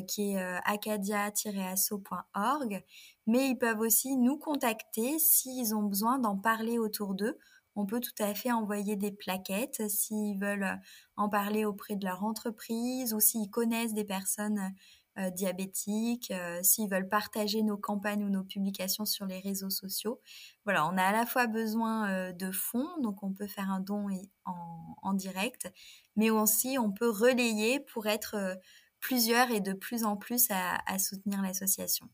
[0.07, 2.84] qui est acadia-asso.org
[3.30, 7.38] mais ils peuvent aussi nous contacter s'ils ont besoin d'en parler autour d'eux.
[7.80, 10.82] On peut tout à fait envoyer des plaquettes s'ils veulent
[11.15, 14.73] en parler auprès de leur entreprise ou s'ils connaissent des personnes
[15.17, 20.19] euh, diabétiques, euh, s'ils veulent partager nos campagnes ou nos publications sur les réseaux sociaux.
[20.65, 23.80] Voilà, on a à la fois besoin euh, de fonds, donc on peut faire un
[23.80, 24.07] don
[24.43, 25.71] en, direct,
[26.17, 28.59] mais aussi on peut relayer pour être
[28.99, 32.09] plusieurs et de plus en plus à soutenir l'association.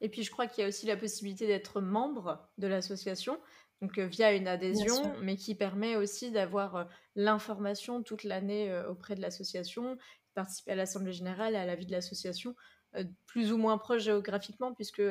[0.00, 3.40] Et puis, je crois qu'il y a aussi la possibilité d'être membre de l'association,
[3.80, 9.98] donc via une adhésion, mais qui permet aussi d'avoir l'information toute l'année auprès de l'association,
[10.34, 12.54] participer à l'Assemblée générale, à la vie de l'association,
[13.26, 15.02] plus ou moins proche géographiquement, puisque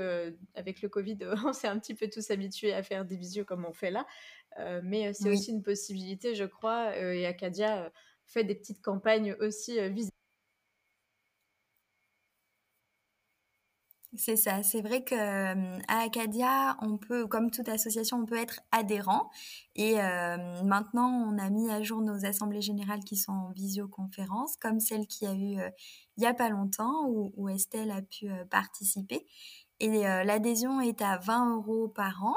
[0.56, 3.66] avec le Covid, on s'est un petit peu tous habitués à faire des visios comme
[3.66, 4.08] on fait là.
[4.82, 7.92] mais c'est aussi une possibilité, je crois, et Acadia
[8.26, 10.14] fait des petites campagnes aussi visibles
[14.16, 18.60] C'est ça, c'est vrai que à Acadia, on peut, comme toute association, on peut être
[18.72, 19.32] adhérent.
[19.76, 19.96] Et
[20.64, 25.08] maintenant, on a mis à jour nos assemblées générales qui sont en visioconférence, comme celle
[25.08, 25.58] qui a eu
[26.18, 29.26] il n'y a pas longtemps, où, Estelle a pu participer.
[29.80, 32.36] Et l'adhésion est à 20 euros par an.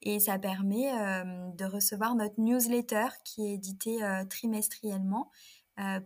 [0.00, 3.98] Et ça permet de recevoir notre newsletter qui est édité
[4.30, 5.30] trimestriellement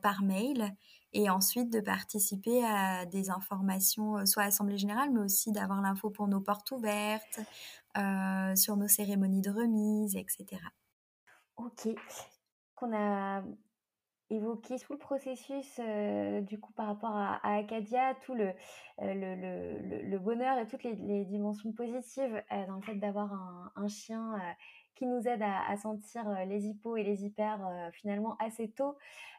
[0.02, 0.74] par mail
[1.16, 5.80] et ensuite de participer à des informations, euh, soit à l'Assemblée générale, mais aussi d'avoir
[5.80, 7.40] l'info pour nos portes ouvertes,
[7.96, 10.60] euh, sur nos cérémonies de remise, etc.
[11.56, 11.88] Ok.
[12.74, 13.42] Qu'on a
[14.28, 18.52] évoqué tout le processus euh, du coup par rapport à, Acadia, tout le,
[20.18, 23.32] bonheur et toutes les, dimensions positives dans le fait d'avoir
[23.74, 24.34] un, chien
[24.96, 28.96] qui nous aide à, sentir euh, les hippos et les hyper euh, finalement assez tôt,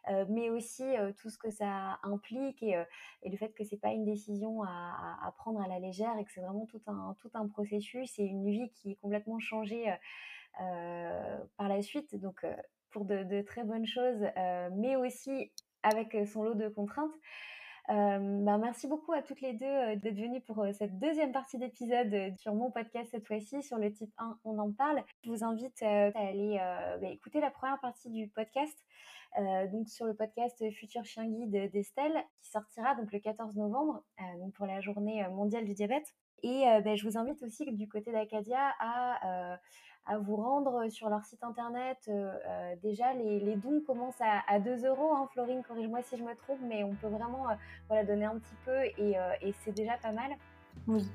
[0.09, 0.85] euh, mais aussi
[1.17, 2.77] tout ce que ça implique et,
[3.25, 6.41] le fait que c'est pas une décision à, prendre à la légère et que c'est
[6.41, 9.93] vraiment tout un, tout un processus et une vie qui est complètement changée
[10.53, 12.15] par la suite.
[12.15, 12.45] Donc
[12.91, 14.25] pour de, très bonnes choses,
[14.71, 15.51] mais aussi
[15.83, 17.11] avec son lot de contraintes.
[17.87, 22.53] Bah, merci beaucoup à toutes les deux d'être venues pour cette deuxième partie d'épisode sur
[22.53, 25.03] mon podcast cette fois-ci sur le type 1 On en parle.
[25.23, 26.57] Je vous invite à aller
[27.01, 28.77] bah, écouter la première partie du podcast.
[29.71, 34.03] donc sur le podcast Futur Chien Guide d'Estelle qui sortira donc le 14 novembre
[34.55, 36.13] pour la journée mondiale du diabète.
[36.43, 39.57] Et bah, je vous invite aussi du côté d'Acadia à
[40.07, 42.09] à vous rendre sur leur site internet.
[42.81, 45.13] Déjà, les, dons commencent à, 2 euros.
[45.13, 47.45] Hein, Florine, corrige-moi si je me trompe, mais on peut vraiment
[47.87, 50.31] voilà, donner un petit peu et, c'est déjà pas mal.
[50.87, 51.05] Oui.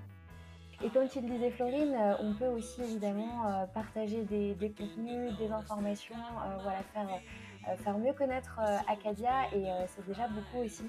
[0.85, 6.17] Et comme tu le disais, Florine, on peut aussi évidemment partager des, contenus, des informations,
[6.63, 10.85] voilà, faire, faire mieux connaître Acadia et c'est déjà beaucoup aussi.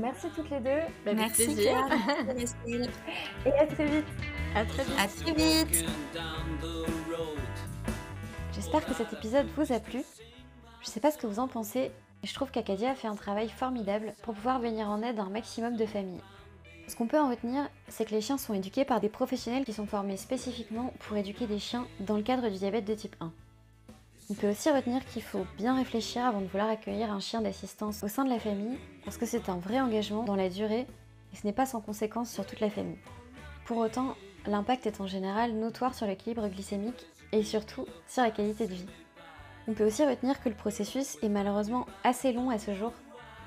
[0.00, 0.80] Merci toutes les deux.
[1.04, 1.86] Bah, merci Claire.
[3.46, 4.06] et à très vite.
[4.54, 4.94] À très vite.
[4.98, 5.84] À très vite.
[8.52, 10.02] J'espère que cet épisode vous a plu.
[10.82, 11.90] Je sais pas ce que vous en pensez,
[12.22, 15.22] mais je trouve qu'Acadia a fait un travail formidable pour pouvoir venir en aide à
[15.22, 16.20] un maximum de familles.
[16.88, 19.72] Ce qu'on peut en retenir, c'est que les chiens sont éduqués par des professionnels qui
[19.72, 23.32] sont formés spécifiquement pour éduquer des chiens dans le cadre du diabète de type 1.
[24.30, 28.04] On peut aussi retenir qu'il faut bien réfléchir avant de vouloir accueillir un chien d'assistance
[28.04, 30.86] au sein de la famille, parce que c'est un vrai engagement dans la durée
[31.32, 32.98] et ce n'est pas sans conséquence sur toute la famille.
[33.64, 34.14] Pour autant,
[34.46, 38.86] l'impact est en général notoire sur l'équilibre glycémique et surtout sur la qualité de vie.
[39.66, 42.92] On peut aussi retenir que le processus est malheureusement assez long à ce jour,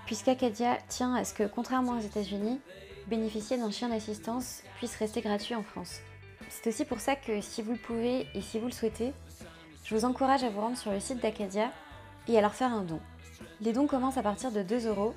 [0.06, 2.60] puisqu'Acadia tient à ce que, contrairement aux États-Unis,
[3.08, 6.02] bénéficier d'un chien d'assistance puisse rester gratuit en France.
[6.50, 9.14] C'est aussi pour ça que si vous le pouvez et si vous le souhaitez,
[9.84, 11.72] je vous encourage à vous rendre sur le site d'Acadia
[12.28, 13.00] et à leur faire un don.
[13.62, 15.14] Les dons commencent à partir de 2 euros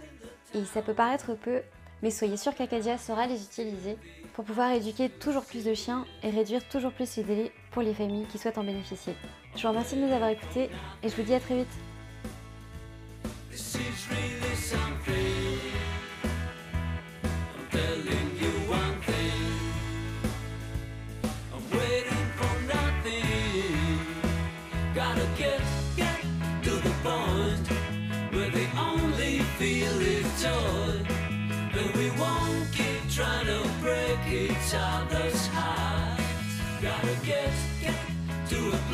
[0.54, 1.62] et ça peut paraître peu,
[2.02, 3.96] mais soyez sûr qu'Acadia saura les utiliser
[4.34, 7.94] pour pouvoir éduquer toujours plus de chiens et réduire toujours plus les délais pour les
[7.94, 9.14] familles qui souhaitent en bénéficier.
[9.54, 10.68] Je vous remercie de nous avoir écoutés
[11.02, 11.68] et je vous dis à très vite.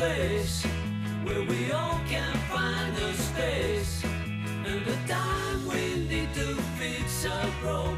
[0.03, 0.65] place
[1.23, 7.47] where we all can find the space and the time we need to fix our
[7.61, 7.92] problems.